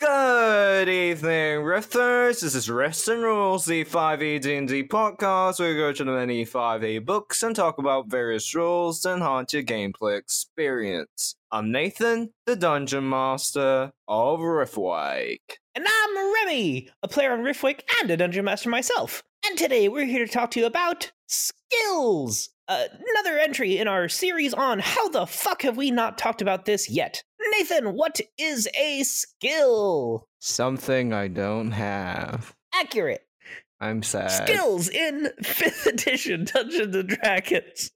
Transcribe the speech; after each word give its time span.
Good 0.00 0.88
evening, 0.88 1.60
Rifters. 1.60 2.40
This 2.40 2.56
is 2.56 2.68
Rest 2.68 3.06
and 3.06 3.22
Rules, 3.22 3.64
the 3.64 3.84
5e 3.84 4.40
D&D 4.40 4.88
podcast 4.88 5.60
where 5.60 5.70
we 5.70 5.76
go 5.76 5.92
to 5.92 6.04
the 6.04 6.10
many 6.10 6.44
5e 6.44 7.04
books 7.04 7.44
and 7.44 7.54
talk 7.54 7.78
about 7.78 8.08
various 8.08 8.54
rules 8.56 9.04
and 9.04 9.22
haunt 9.22 9.52
your 9.52 9.62
gameplay 9.62 10.18
experience. 10.18 11.36
I'm 11.52 11.70
Nathan, 11.70 12.32
the 12.44 12.56
Dungeon 12.56 13.08
Master 13.08 13.92
of 14.08 14.40
Riftwake. 14.40 15.58
And 15.76 15.86
I'm 15.88 16.34
Remy, 16.34 16.90
a 17.04 17.08
player 17.08 17.32
on 17.32 17.40
Riftwake 17.40 17.82
and 18.00 18.10
a 18.10 18.16
dungeon 18.16 18.44
master 18.44 18.68
myself. 18.68 19.22
And 19.46 19.56
today 19.56 19.88
we're 19.88 20.06
here 20.06 20.26
to 20.26 20.32
talk 20.32 20.50
to 20.52 20.60
you 20.60 20.66
about 20.66 21.12
skills. 21.28 22.50
Uh, 22.66 22.84
another 23.14 23.38
entry 23.38 23.76
in 23.78 23.88
our 23.88 24.08
series 24.08 24.54
on 24.54 24.78
how 24.78 25.08
the 25.08 25.26
fuck 25.26 25.62
have 25.62 25.76
we 25.76 25.90
not 25.90 26.16
talked 26.16 26.40
about 26.40 26.64
this 26.64 26.88
yet? 26.88 27.22
Nathan, 27.58 27.92
what 27.92 28.20
is 28.38 28.68
a 28.78 29.02
skill? 29.02 30.26
Something 30.40 31.12
I 31.12 31.28
don't 31.28 31.72
have. 31.72 32.54
Accurate. 32.74 33.26
I'm 33.80 34.02
sad. 34.02 34.30
Skills 34.30 34.88
in 34.88 35.28
5th 35.42 35.86
edition 35.86 36.46
Dungeons 36.46 36.96
and 36.96 37.08
Dragons 37.08 37.90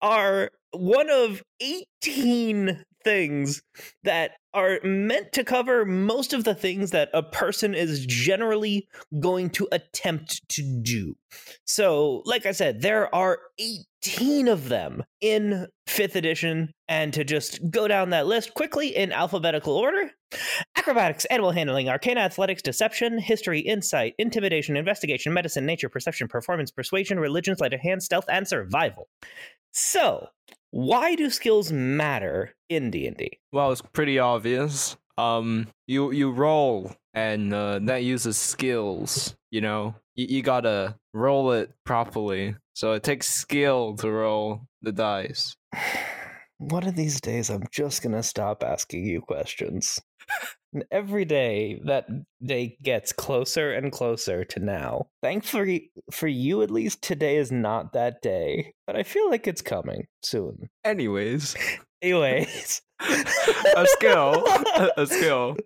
are 0.00 0.50
one 0.70 1.10
of 1.10 1.42
18 1.60 2.84
things 3.06 3.62
that 4.02 4.32
are 4.52 4.80
meant 4.82 5.32
to 5.32 5.44
cover 5.44 5.84
most 5.84 6.32
of 6.32 6.42
the 6.42 6.56
things 6.56 6.90
that 6.90 7.08
a 7.14 7.22
person 7.22 7.72
is 7.72 8.04
generally 8.04 8.88
going 9.20 9.48
to 9.50 9.68
attempt 9.70 10.40
to 10.48 10.80
do. 10.82 11.14
So, 11.64 12.22
like 12.24 12.46
I 12.46 12.50
said, 12.50 12.82
there 12.82 13.14
are 13.14 13.38
18 13.60 14.48
of 14.48 14.68
them 14.68 15.04
in 15.20 15.68
5th 15.88 16.16
edition. 16.16 16.72
And 16.88 17.12
to 17.14 17.22
just 17.22 17.60
go 17.70 17.86
down 17.86 18.10
that 18.10 18.26
list 18.26 18.54
quickly 18.54 18.88
in 18.96 19.12
alphabetical 19.12 19.74
order 19.74 20.10
acrobatics, 20.76 21.24
animal 21.26 21.52
handling, 21.52 21.88
arcana 21.88 22.20
athletics, 22.20 22.62
deception, 22.62 23.18
history, 23.18 23.60
insight, 23.60 24.14
intimidation, 24.18 24.76
investigation, 24.76 25.32
medicine, 25.32 25.64
nature, 25.64 25.88
perception, 25.88 26.28
performance, 26.28 26.70
persuasion, 26.70 27.20
religion, 27.20 27.56
sleight 27.56 27.72
of 27.72 27.80
hand, 27.80 28.02
stealth, 28.02 28.26
and 28.28 28.46
survival. 28.46 29.08
So, 29.72 30.28
why 30.70 31.14
do 31.14 31.30
skills 31.30 31.72
matter 31.72 32.54
in 32.68 32.90
D&D? 32.90 33.38
Well, 33.52 33.72
it's 33.72 33.82
pretty 33.82 34.18
obvious. 34.18 34.96
Um, 35.18 35.68
you 35.86 36.10
you 36.10 36.30
roll, 36.30 36.94
and 37.14 37.52
uh, 37.54 37.78
that 37.84 38.02
uses 38.02 38.36
skills. 38.36 39.34
You 39.50 39.62
know, 39.62 39.94
you, 40.14 40.26
you 40.28 40.42
gotta 40.42 40.96
roll 41.14 41.52
it 41.52 41.72
properly. 41.84 42.56
So 42.74 42.92
it 42.92 43.02
takes 43.02 43.28
skill 43.28 43.96
to 43.96 44.10
roll 44.10 44.68
the 44.82 44.92
dice. 44.92 45.56
One 46.58 46.86
of 46.86 46.96
these 46.96 47.20
days, 47.20 47.50
I'm 47.50 47.64
just 47.70 48.02
gonna 48.02 48.22
stop 48.22 48.62
asking 48.62 49.06
you 49.06 49.20
questions. 49.20 50.00
And 50.72 50.84
every 50.90 51.24
day, 51.24 51.80
that 51.84 52.06
day 52.42 52.76
gets 52.82 53.12
closer 53.12 53.72
and 53.72 53.90
closer 53.92 54.44
to 54.44 54.60
now. 54.60 55.06
Thankfully, 55.22 55.90
for 56.10 56.26
you 56.28 56.62
at 56.62 56.70
least, 56.70 57.02
today 57.02 57.36
is 57.36 57.50
not 57.52 57.92
that 57.94 58.20
day, 58.20 58.74
but 58.86 58.96
I 58.96 59.02
feel 59.02 59.30
like 59.30 59.46
it's 59.46 59.62
coming 59.62 60.06
soon. 60.22 60.68
Anyways, 60.84 61.56
Anyways, 62.02 62.82
a 63.00 63.86
skill, 63.86 64.44
a, 64.46 64.90
a 64.98 65.06
skill 65.06 65.56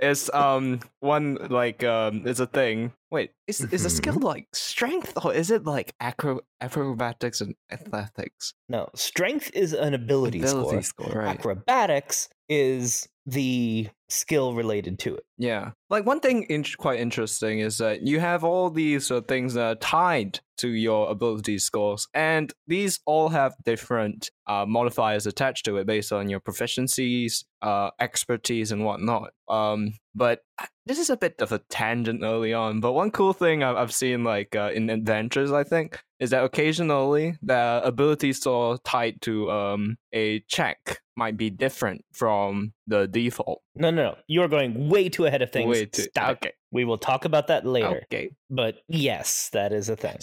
is 0.00 0.28
um 0.34 0.80
one 1.00 1.36
like 1.50 1.84
um 1.84 2.26
is 2.26 2.40
a 2.40 2.46
thing. 2.46 2.92
Wait, 3.10 3.30
is 3.46 3.60
is 3.72 3.84
a 3.84 3.90
skill 3.90 4.18
like 4.18 4.48
strength 4.52 5.12
or 5.24 5.32
is 5.32 5.50
it 5.52 5.64
like 5.64 5.94
acro 6.00 6.40
acrobatics 6.60 7.40
and 7.40 7.54
athletics? 7.70 8.54
no, 8.68 8.88
strength 8.94 9.50
is 9.54 9.72
an 9.72 9.94
ability, 9.94 10.40
Ability 10.40 10.82
score. 10.82 11.06
score, 11.10 11.22
right? 11.22 11.38
Acrobatics 11.38 12.28
is 12.48 13.08
the 13.28 13.88
skill 14.08 14.54
related 14.54 14.98
to 14.98 15.14
it. 15.14 15.24
Yeah. 15.36 15.72
Like 15.90 16.06
one 16.06 16.20
thing 16.20 16.44
in- 16.44 16.64
quite 16.78 16.98
interesting 16.98 17.58
is 17.58 17.76
that 17.76 18.00
you 18.00 18.20
have 18.20 18.42
all 18.42 18.70
these 18.70 19.10
uh, 19.10 19.20
things 19.20 19.52
that 19.52 19.64
are 19.64 19.74
tied 19.74 20.40
to 20.58 20.68
your 20.68 21.10
ability 21.10 21.58
scores, 21.58 22.08
and 22.14 22.52
these 22.66 23.00
all 23.04 23.28
have 23.28 23.54
different 23.64 24.30
uh, 24.46 24.64
modifiers 24.66 25.26
attached 25.26 25.66
to 25.66 25.76
it 25.76 25.86
based 25.86 26.10
on 26.10 26.30
your 26.30 26.40
proficiencies, 26.40 27.44
uh, 27.60 27.90
expertise, 28.00 28.72
and 28.72 28.84
whatnot. 28.84 29.30
Um, 29.48 29.92
but 30.14 30.40
this 30.86 30.98
is 30.98 31.10
a 31.10 31.16
bit 31.16 31.40
of 31.40 31.52
a 31.52 31.60
tangent 31.70 32.22
early 32.24 32.54
on. 32.54 32.80
But 32.80 32.94
one 32.94 33.10
cool 33.10 33.34
thing 33.34 33.62
I've, 33.62 33.76
I've 33.76 33.92
seen, 33.92 34.24
like 34.24 34.56
uh, 34.56 34.70
in 34.74 34.90
adventures, 34.90 35.52
I 35.52 35.64
think, 35.64 36.00
is 36.18 36.30
that 36.30 36.44
occasionally 36.44 37.36
the 37.42 37.82
ability 37.84 38.32
score 38.32 38.78
tied 38.78 39.20
to 39.22 39.50
um 39.50 39.98
a 40.12 40.40
check 40.48 41.00
might 41.18 41.36
be 41.36 41.50
different 41.50 42.04
from 42.12 42.72
the 42.86 43.06
default. 43.08 43.60
No, 43.74 43.90
no, 43.90 44.02
no. 44.10 44.16
You're 44.28 44.48
going 44.48 44.88
way 44.88 45.08
too 45.10 45.26
ahead 45.26 45.42
of 45.42 45.50
things. 45.52 45.68
Way 45.68 45.84
too- 45.86 46.02
Stop 46.02 46.30
it. 46.30 46.36
okay. 46.46 46.52
We 46.70 46.84
will 46.84 46.96
talk 46.98 47.24
about 47.26 47.48
that 47.48 47.66
later. 47.66 48.02
Okay. 48.10 48.30
But 48.48 48.76
yes, 48.88 49.50
that 49.52 49.72
is 49.72 49.88
a 49.88 49.96
thing. 49.96 50.16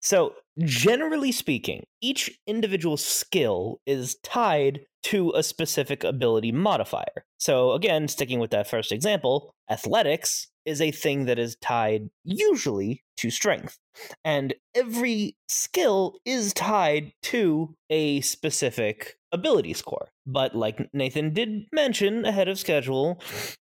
So, 0.00 0.34
generally 0.58 1.32
speaking, 1.32 1.84
each 2.00 2.38
individual 2.46 2.96
skill 2.96 3.80
is 3.86 4.16
tied 4.22 4.80
to 5.04 5.32
a 5.32 5.42
specific 5.42 6.02
ability 6.02 6.52
modifier. 6.52 7.26
So, 7.38 7.72
again, 7.72 8.08
sticking 8.08 8.38
with 8.38 8.50
that 8.52 8.68
first 8.68 8.90
example, 8.90 9.54
athletics 9.70 10.48
is 10.64 10.80
a 10.80 10.90
thing 10.90 11.26
that 11.26 11.38
is 11.38 11.56
tied 11.56 12.08
usually 12.24 13.02
to 13.18 13.30
strength. 13.30 13.78
And 14.24 14.54
every 14.74 15.36
skill 15.48 16.18
is 16.24 16.52
tied 16.54 17.12
to 17.24 17.74
a 17.90 18.22
specific 18.22 19.16
ability 19.30 19.74
score. 19.74 20.08
But 20.26 20.54
like 20.54 20.88
Nathan 20.92 21.34
did 21.34 21.66
mention 21.72 22.24
ahead 22.24 22.48
of 22.48 22.58
schedule, 22.58 23.20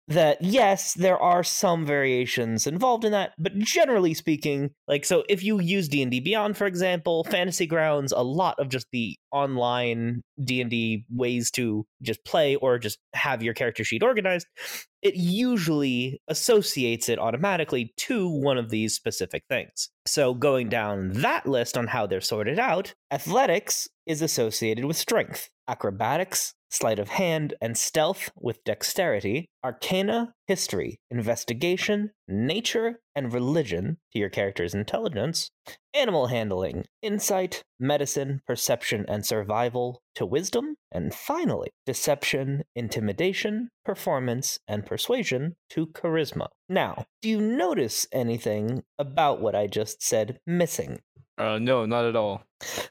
that 0.08 0.42
yes, 0.42 0.94
there 0.96 1.18
are 1.18 1.44
some 1.44 1.86
variations 1.86 2.68
involved 2.68 3.06
in 3.06 3.12
that, 3.12 3.34
but 3.38 3.58
generally 3.60 4.13
speaking, 4.13 4.72
like 4.88 5.06
so 5.06 5.24
if 5.30 5.44
you 5.44 5.60
use 5.60 5.88
D&D 5.88 6.19
Beyond 6.19 6.58
for 6.58 6.66
example, 6.68 6.79
Fantasy 6.81 7.66
Grounds, 7.66 8.12
a 8.12 8.24
lot 8.24 8.56
of 8.60 8.70
just 8.70 8.88
the 8.92 9.18
online 9.31 10.22
D&D 10.44 11.06
ways 11.10 11.52
to 11.52 11.86
just 12.02 12.24
play 12.26 12.56
or 12.56 12.80
just 12.80 13.00
have 13.14 13.44
your 13.44 13.54
character 13.54 13.84
sheet 13.84 14.04
organized, 14.04 14.48
it 15.02 15.16
usually 15.16 16.22
associates 16.28 17.10
it 17.10 17.20
automatically 17.20 17.94
to 17.98 18.28
one 18.28 18.58
of 18.58 18.70
these 18.70 18.94
specific 18.94 19.44
things. 19.50 19.90
So 20.06 20.34
going 20.34 20.70
down 20.70 21.14
that 21.14 21.46
list 21.46 21.78
on 21.78 21.88
how 21.88 22.08
they're 22.08 22.22
sorted 22.22 22.60
out, 22.60 22.94
athletics 23.12 23.88
is 24.06 24.22
associated 24.22 24.86
with 24.86 24.98
strength. 24.98 25.50
acrobatics, 25.70 26.56
sleight 26.69 27.00
of 27.00 27.10
hand, 27.10 27.54
and 27.62 27.77
stealth 27.77 28.31
with 28.36 28.63
dexterity, 28.63 29.50
arcana, 29.63 30.33
history, 30.48 31.00
investigation, 31.12 32.12
nature, 32.27 33.00
and 33.16 33.33
religion 33.33 33.98
to 34.12 34.19
your 34.19 34.30
character's 34.30 34.74
intelligence, 34.74 35.51
animal 35.94 36.27
handling, 36.27 36.86
insight, 37.01 37.63
medicine, 37.80 38.42
perception, 38.48 39.06
and 39.07 39.25
survival 39.25 40.01
to 40.16 40.25
wisdom, 40.25 40.75
and 40.92 41.13
finally, 41.13 41.69
deception, 41.86 42.63
intimidation, 42.75 43.69
performance, 43.83 44.60
and 44.68 44.86
persuasion 44.86 45.56
to 45.69 45.88
charisma. 45.88 46.48
Now, 46.68 47.06
do 47.22 47.30
you 47.30 47.42
notice 47.42 48.07
anything 48.12 48.83
about 48.98 49.42
what 49.42 49.56
I 49.56 49.68
just 49.68 50.01
said 50.01 50.39
missing? 50.45 51.00
Uh, 51.39 51.57
no, 51.57 51.86
not 51.86 52.06
at 52.06 52.15
all. 52.18 52.44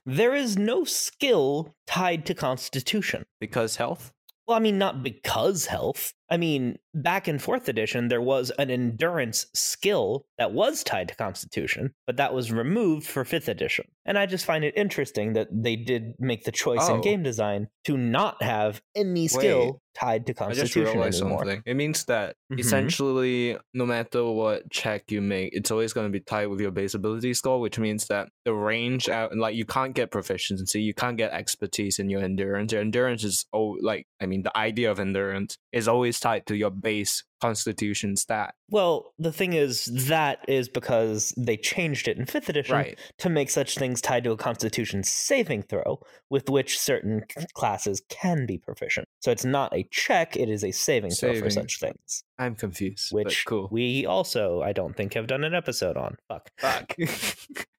There 0.06 0.34
is 0.34 0.56
no 0.56 0.84
skill 0.84 1.74
tied 1.86 2.24
to 2.26 2.34
constitution. 2.34 3.26
Because 3.40 3.76
health? 3.76 4.12
Well, 4.46 4.56
I 4.56 4.60
mean, 4.60 4.78
not 4.78 5.02
because 5.02 5.66
health. 5.66 6.14
I 6.30 6.36
mean, 6.36 6.78
back 6.94 7.26
in 7.28 7.38
fourth 7.38 7.68
edition, 7.68 8.08
there 8.08 8.20
was 8.20 8.50
an 8.58 8.70
endurance 8.70 9.46
skill 9.54 10.26
that 10.36 10.52
was 10.52 10.82
tied 10.84 11.08
to 11.08 11.14
constitution, 11.14 11.94
but 12.06 12.16
that 12.18 12.34
was 12.34 12.52
removed 12.52 13.06
for 13.06 13.24
fifth 13.24 13.48
edition. 13.48 13.86
And 14.04 14.18
I 14.18 14.26
just 14.26 14.44
find 14.44 14.64
it 14.64 14.74
interesting 14.76 15.34
that 15.34 15.48
they 15.50 15.76
did 15.76 16.14
make 16.18 16.44
the 16.44 16.52
choice 16.52 16.80
Oh. 16.82 16.96
in 16.96 17.00
game 17.00 17.22
design 17.22 17.68
to 17.84 17.96
not 17.96 18.42
have 18.42 18.80
any 18.94 19.28
skill 19.28 19.64
Wait. 19.64 19.74
tied 19.94 20.26
to 20.26 20.34
constitution 20.34 20.86
anymore. 21.00 21.12
something. 21.12 21.62
It 21.66 21.74
means 21.74 22.04
that 22.06 22.36
Mhm. 22.52 22.58
essentially, 22.60 23.56
no 23.74 23.84
matter 23.86 24.24
what 24.24 24.70
check 24.70 25.10
you 25.10 25.20
make, 25.20 25.50
it's 25.52 25.70
always 25.70 25.92
going 25.92 26.06
to 26.06 26.10
be 26.12 26.20
tied 26.20 26.46
with 26.46 26.60
your 26.60 26.70
base 26.70 26.94
ability 26.94 27.34
score, 27.34 27.60
which 27.60 27.78
means 27.78 28.06
that 28.06 28.28
the 28.44 28.52
range 28.54 29.08
out, 29.08 29.36
like 29.36 29.54
you 29.56 29.64
can't 29.64 29.94
get 29.94 30.10
proficiency, 30.10 30.80
you 30.82 30.94
can't 30.94 31.16
get 31.16 31.32
expertise 31.32 31.98
in 31.98 32.08
your 32.10 32.22
endurance. 32.22 32.72
Your 32.72 32.80
endurance 32.80 33.24
is 33.24 33.46
oh, 33.52 33.76
like 33.82 34.06
I 34.20 34.26
mean, 34.26 34.42
the 34.42 34.56
idea 34.56 34.90
of 34.90 34.98
endurance 35.00 35.56
is 35.72 35.86
always 35.88 36.17
tied 36.20 36.46
to 36.46 36.56
your 36.56 36.70
base 36.70 37.24
constitution 37.40 38.16
stat. 38.16 38.54
Well, 38.68 39.14
the 39.18 39.32
thing 39.32 39.52
is, 39.52 39.84
that 40.08 40.40
is 40.48 40.68
because 40.68 41.32
they 41.36 41.56
changed 41.56 42.08
it 42.08 42.18
in 42.18 42.26
fifth 42.26 42.48
edition 42.48 42.74
Right. 42.74 42.98
to 43.18 43.28
make 43.28 43.48
such 43.50 43.76
things 43.78 44.00
tied 44.00 44.24
to 44.24 44.32
a 44.32 44.36
constitution 44.36 45.04
saving 45.04 45.62
throw 45.62 46.00
with 46.30 46.50
which 46.50 46.78
certain 46.78 47.22
classes 47.54 48.02
can 48.08 48.44
be 48.46 48.58
proficient. 48.58 49.06
So 49.20 49.30
it's 49.30 49.44
not 49.44 49.72
a 49.74 49.86
check, 49.90 50.36
it 50.36 50.48
is 50.48 50.64
a 50.64 50.72
saving, 50.72 51.12
throw 51.12 51.38
for 51.38 51.50
such 51.50 51.78
things. 51.78 52.24
I'm 52.38 52.54
confused. 52.54 53.12
Which 53.12 53.44
cool. 53.46 53.68
we 53.70 54.04
also, 54.06 54.60
I 54.62 54.72
don't 54.72 54.96
think, 54.96 55.14
have 55.14 55.26
done 55.28 55.44
an 55.44 55.54
episode 55.54 55.96
on. 55.96 56.16
Fuck. 56.28 56.50
Fuck. 56.58 56.96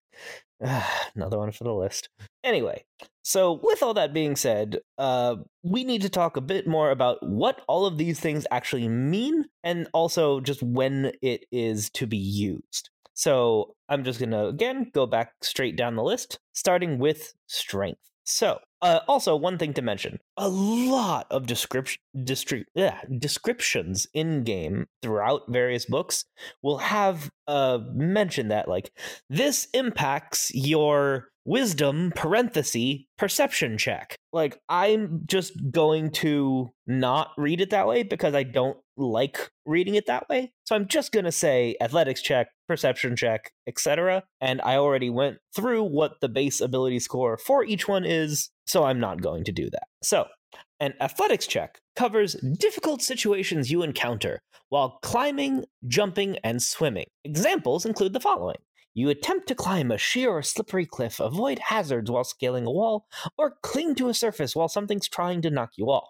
Another 1.16 1.38
one 1.38 1.52
for 1.52 1.64
the 1.64 1.74
list. 1.74 2.10
Anyway, 2.44 2.84
so 3.24 3.60
with 3.64 3.82
all 3.82 3.94
that 3.94 4.14
being 4.14 4.36
said, 4.36 4.80
uh, 4.98 5.38
we 5.64 5.84
need 5.84 6.02
to 6.02 6.10
talk 6.10 6.36
a 6.36 6.42
bit 6.42 6.68
more 6.68 6.92
about 6.92 7.18
what 7.22 7.62
all 7.68 7.86
of 7.86 7.98
these 7.98 8.20
things 8.20 8.46
actually 8.52 8.88
mean 8.88 9.46
and 9.64 9.88
also 9.94 10.40
just 10.42 10.62
when 10.62 11.12
it 11.22 11.46
is 11.52 11.90
to 11.92 12.08
be 12.08 12.18
used. 12.18 12.90
So 13.14 13.76
I'm 13.90 14.04
just 14.04 14.20
going 14.20 14.32
to, 14.32 14.48
again, 14.48 14.92
go 14.94 15.06
back 15.06 15.34
straight 15.42 15.76
down 15.76 15.96
the 15.96 16.04
list, 16.04 16.40
starting 16.54 17.00
with 17.00 17.34
strength. 17.48 18.00
So, 18.24 18.60
uh, 18.82 19.00
also, 19.08 19.36
one 19.36 19.58
thing 19.58 19.74
to 19.74 19.82
mention 19.82 20.20
a 20.38 20.48
lot 20.48 21.28
of 21.30 21.46
description, 21.46 22.02
distri- 22.16 22.66
yeah, 22.74 23.02
descriptions 23.18 24.08
in 24.14 24.44
game 24.44 24.88
throughout 25.02 25.44
various 25.50 25.86
books 25.86 26.26
will 26.62 26.78
have 26.78 27.30
uh, 27.48 27.80
mention 27.94 28.48
that, 28.48 28.68
like, 28.68 28.92
this 29.30 29.68
impacts 29.74 30.52
your 30.54 31.30
wisdom 31.50 32.14
parenthesis 32.16 33.00
perception 33.18 33.78
check. 33.78 34.16
Like 34.32 34.60
i'm 34.70 35.24
just 35.26 35.54
going 35.72 36.12
to 36.12 36.70
not 36.86 37.32
read 37.38 37.60
it 37.60 37.72
that 37.72 37.88
way 37.88 38.04
because 38.04 38.36
i 38.36 38.44
don't 38.44 38.78
like 38.96 39.50
reading 39.66 39.96
it 39.96 40.06
that 40.06 40.30
way. 40.30 40.52
So 40.66 40.76
i'm 40.76 40.88
just 40.88 41.12
going 41.12 41.26
to 41.26 41.32
say 41.32 41.76
athletics 41.82 42.22
check 42.22 42.50
perception 42.68 43.16
check 43.16 43.52
etc 43.68 44.24
and 44.40 44.62
i 44.62 44.76
already 44.76 45.10
went 45.10 45.38
through 45.56 45.84
what 45.84 46.22
the 46.22 46.30
base 46.30 46.62
ability 46.62 47.00
score 47.00 47.36
for 47.38 47.66
each 47.66 47.88
one 47.88 48.06
is 48.06 48.52
so 48.68 48.84
i'm 48.84 49.00
not 49.00 49.22
going 49.22 49.44
to 49.46 49.52
do 49.52 49.70
that. 49.72 49.88
So 50.04 50.28
an 50.80 50.94
athletics 51.02 51.48
check 51.48 51.80
covers 51.96 52.36
difficult 52.58 53.02
situations 53.02 53.72
you 53.72 53.84
encounter 53.84 54.40
while 54.70 55.00
climbing, 55.02 55.66
jumping, 55.88 56.38
and 56.44 56.62
swimming. 56.62 57.08
Examples 57.26 57.86
include 57.86 58.14
the 58.14 58.20
following 58.20 58.58
You 58.94 59.10
attempt 59.10 59.48
to 59.48 59.56
climb 59.56 59.92
a 59.92 59.98
sheer 59.98 60.30
or 60.30 60.42
slippery 60.42 60.86
cliff, 60.86 61.20
avoid 61.20 61.60
hazards 61.60 62.10
while 62.10 62.24
scaling 62.24 62.66
a 62.66 62.72
wall, 62.72 63.08
or 63.38 63.58
cling 63.62 63.96
to 63.96 64.10
a 64.10 64.14
surface 64.14 64.56
while 64.56 64.68
something's 64.68 65.08
trying 65.08 65.42
to 65.44 65.52
knock 65.52 65.72
you 65.78 65.86
off. 65.86 66.10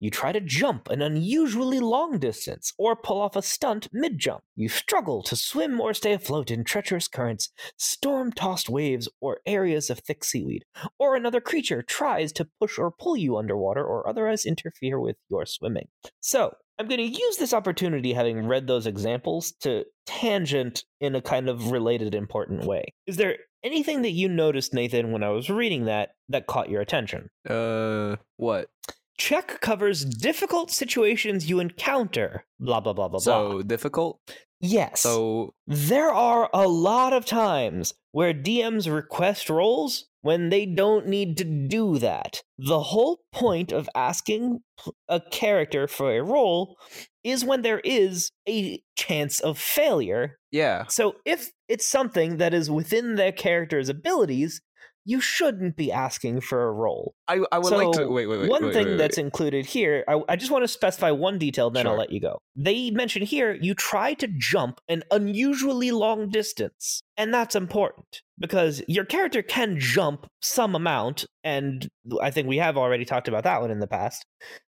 You 0.00 0.10
try 0.10 0.32
to 0.32 0.40
jump 0.40 0.90
an 0.90 1.00
unusually 1.00 1.80
long 1.80 2.18
distance 2.18 2.74
or 2.76 2.94
pull 2.94 3.22
off 3.22 3.36
a 3.36 3.42
stunt 3.42 3.88
mid 3.92 4.18
jump. 4.18 4.42
You 4.54 4.68
struggle 4.68 5.22
to 5.22 5.34
swim 5.34 5.80
or 5.80 5.94
stay 5.94 6.12
afloat 6.12 6.50
in 6.50 6.64
treacherous 6.64 7.08
currents, 7.08 7.50
storm 7.78 8.32
tossed 8.32 8.68
waves, 8.68 9.08
or 9.20 9.40
areas 9.46 9.88
of 9.88 10.00
thick 10.00 10.24
seaweed. 10.24 10.64
Or 10.98 11.16
another 11.16 11.40
creature 11.40 11.80
tries 11.80 12.32
to 12.34 12.48
push 12.60 12.78
or 12.78 12.90
pull 12.90 13.16
you 13.16 13.38
underwater 13.38 13.82
or 13.82 14.06
otherwise 14.06 14.44
interfere 14.44 15.00
with 15.00 15.16
your 15.30 15.46
swimming. 15.46 15.88
So, 16.20 16.54
I'm 16.78 16.88
going 16.88 16.98
to 16.98 17.18
use 17.18 17.36
this 17.36 17.54
opportunity, 17.54 18.12
having 18.12 18.46
read 18.46 18.66
those 18.66 18.86
examples, 18.86 19.52
to 19.60 19.84
tangent 20.06 20.84
in 21.00 21.14
a 21.14 21.22
kind 21.22 21.48
of 21.48 21.70
related 21.70 22.14
important 22.14 22.64
way. 22.64 22.84
Is 23.06 23.16
there 23.16 23.36
anything 23.62 24.02
that 24.02 24.10
you 24.10 24.28
noticed, 24.28 24.74
Nathan, 24.74 25.12
when 25.12 25.22
I 25.22 25.30
was 25.30 25.48
reading 25.48 25.84
that 25.84 26.10
that 26.28 26.46
caught 26.46 26.68
your 26.70 26.80
attention? 26.80 27.30
uh, 27.48 28.16
what? 28.36 28.68
Check 29.16 29.60
covers 29.60 30.04
difficult 30.04 30.72
situations 30.72 31.48
you 31.48 31.60
encounter. 31.60 32.44
Blah 32.58 32.80
blah 32.80 32.92
blah 32.92 33.06
blah 33.06 33.20
So 33.20 33.48
blah. 33.48 33.58
So 33.58 33.62
difficult. 33.62 34.18
Yes. 34.60 35.02
So 35.02 35.54
there 35.68 36.10
are 36.10 36.50
a 36.52 36.66
lot 36.66 37.12
of 37.12 37.24
times 37.24 37.94
where 38.10 38.34
DMs 38.34 38.92
request 38.92 39.48
rolls 39.48 40.06
when 40.24 40.48
they 40.48 40.64
don't 40.64 41.06
need 41.06 41.36
to 41.36 41.44
do 41.44 41.98
that. 41.98 42.42
The 42.56 42.80
whole 42.80 43.20
point 43.30 43.72
of 43.72 43.90
asking 43.94 44.60
a 45.06 45.20
character 45.20 45.86
for 45.86 46.16
a 46.16 46.22
roll 46.22 46.78
is 47.22 47.44
when 47.44 47.60
there 47.60 47.80
is 47.80 48.30
a 48.48 48.82
chance 48.96 49.40
of 49.40 49.58
failure. 49.58 50.38
yeah, 50.50 50.86
So 50.88 51.16
if 51.26 51.50
it's 51.68 51.86
something 51.86 52.38
that 52.38 52.54
is 52.54 52.70
within 52.70 53.16
their 53.16 53.32
character's 53.32 53.90
abilities, 53.90 54.62
you 55.04 55.20
shouldn't 55.20 55.76
be 55.76 55.92
asking 55.92 56.40
for 56.40 56.68
a 56.68 56.72
roll. 56.72 57.14
I 57.28 57.40
I 57.52 57.58
would 57.58 57.66
so 57.66 57.76
like 57.76 57.92
to 57.98 58.08
wait 58.08 58.26
wait 58.26 58.38
wait. 58.40 58.48
one 58.48 58.64
wait, 58.64 58.72
thing 58.72 58.86
wait, 58.86 58.96
that's 58.96 59.18
wait. 59.18 59.26
included 59.26 59.66
here, 59.66 60.04
I, 60.08 60.22
I 60.26 60.36
just 60.36 60.50
want 60.50 60.64
to 60.64 60.68
specify 60.68 61.10
one 61.10 61.36
detail, 61.38 61.68
then 61.68 61.86
I'll 61.86 61.98
let 61.98 62.10
you 62.10 62.20
go. 62.20 62.40
They 62.56 62.90
mention 62.90 63.20
here 63.20 63.52
you 63.60 63.74
try 63.74 64.14
to 64.14 64.28
jump 64.38 64.80
an 64.88 65.02
unusually 65.10 65.90
long 65.90 66.30
distance, 66.30 67.02
and 67.18 67.34
that's 67.34 67.54
important 67.54 68.22
because 68.38 68.82
your 68.88 69.04
character 69.04 69.42
can 69.42 69.78
jump 69.78 70.26
some 70.42 70.74
amount, 70.74 71.24
and 71.42 71.88
I 72.20 72.30
think 72.30 72.48
we 72.48 72.58
have 72.58 72.76
already 72.76 73.04
talked 73.04 73.28
about 73.28 73.44
that 73.44 73.60
one 73.60 73.70
in 73.70 73.80
the 73.80 73.86
past. 73.86 74.24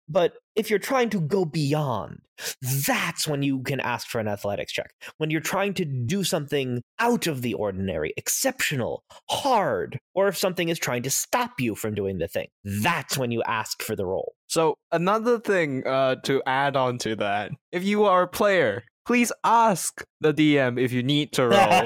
But 0.08 0.34
if 0.54 0.68
you're 0.68 0.78
trying 0.78 1.08
to 1.10 1.20
go 1.20 1.44
beyond, 1.46 2.18
that's 2.86 3.26
when 3.26 3.42
you 3.42 3.62
can 3.62 3.80
ask 3.80 4.06
for 4.06 4.20
an 4.20 4.28
athletics 4.28 4.72
check. 4.72 4.90
When 5.16 5.30
you're 5.30 5.40
trying 5.40 5.72
to 5.74 5.84
do 5.84 6.24
something 6.24 6.82
out 6.98 7.26
of 7.26 7.40
the 7.40 7.54
ordinary, 7.54 8.12
exceptional, 8.16 9.02
hard, 9.30 9.98
or 10.14 10.28
if 10.28 10.36
something 10.36 10.68
is 10.68 10.78
trying 10.78 11.02
to 11.04 11.10
stop 11.10 11.58
you 11.58 11.74
from 11.74 11.94
doing 11.94 12.18
the 12.18 12.28
thing, 12.28 12.48
that's 12.64 13.16
when 13.16 13.30
you 13.30 13.42
ask 13.44 13.82
for 13.82 13.96
the 13.96 14.04
roll. 14.04 14.34
So 14.46 14.74
another 14.92 15.38
thing 15.38 15.86
uh, 15.86 16.16
to 16.24 16.42
add 16.46 16.76
on 16.76 16.98
to 16.98 17.16
that, 17.16 17.52
if 17.72 17.82
you 17.82 18.04
are 18.04 18.22
a 18.22 18.28
player, 18.28 18.84
please 19.06 19.32
ask 19.44 20.04
the 20.20 20.32
DM 20.32 20.80
if 20.80 20.92
you 20.92 21.02
need 21.02 21.32
to 21.32 21.48
roll. 21.48 21.82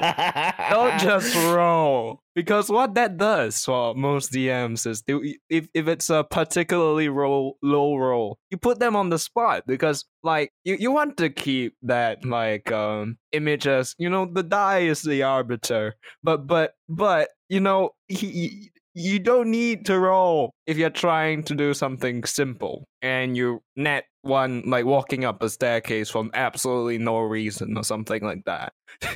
Don't 0.69 0.99
just 0.99 1.35
roll. 1.35 2.21
Because 2.35 2.69
what 2.69 2.93
that 2.95 3.17
does 3.17 3.65
for 3.65 3.93
most 3.95 4.31
DMs 4.31 4.87
is 4.87 5.01
they, 5.01 5.35
if, 5.49 5.67
if 5.73 5.87
it's 5.87 6.09
a 6.09 6.23
particularly 6.23 7.09
roll, 7.09 7.57
low 7.61 7.95
roll, 7.97 8.37
you 8.49 8.57
put 8.57 8.79
them 8.79 8.95
on 8.95 9.09
the 9.09 9.19
spot 9.19 9.63
because 9.67 10.05
like 10.23 10.53
you, 10.63 10.75
you 10.79 10.91
want 10.91 11.17
to 11.17 11.29
keep 11.29 11.75
that 11.81 12.23
like 12.23 12.71
um 12.71 13.17
image 13.33 13.67
as 13.67 13.93
you 13.97 14.09
know 14.09 14.25
the 14.25 14.43
die 14.43 14.79
is 14.79 15.01
the 15.01 15.23
arbiter. 15.23 15.95
But 16.23 16.47
but 16.47 16.73
but 16.87 17.29
you 17.49 17.59
know 17.59 17.91
he- 18.07 18.71
you 18.99 19.17
don't 19.17 19.49
need 19.49 19.85
to 19.85 19.97
roll 19.97 20.53
if 20.67 20.77
you're 20.77 20.89
trying 20.89 21.41
to 21.43 21.55
do 21.55 21.73
something 21.73 22.25
simple 22.25 22.85
and 23.01 23.37
you 23.37 23.61
net 23.77 24.03
one 24.23 24.61
like 24.65 24.83
walking 24.83 25.23
up 25.23 25.41
a 25.41 25.49
staircase 25.49 26.09
from 26.09 26.29
absolutely 26.33 26.97
no 26.97 27.19
reason 27.19 27.77
or 27.77 27.83
something 27.83 28.21
like 28.21 28.43
that. 28.45 28.73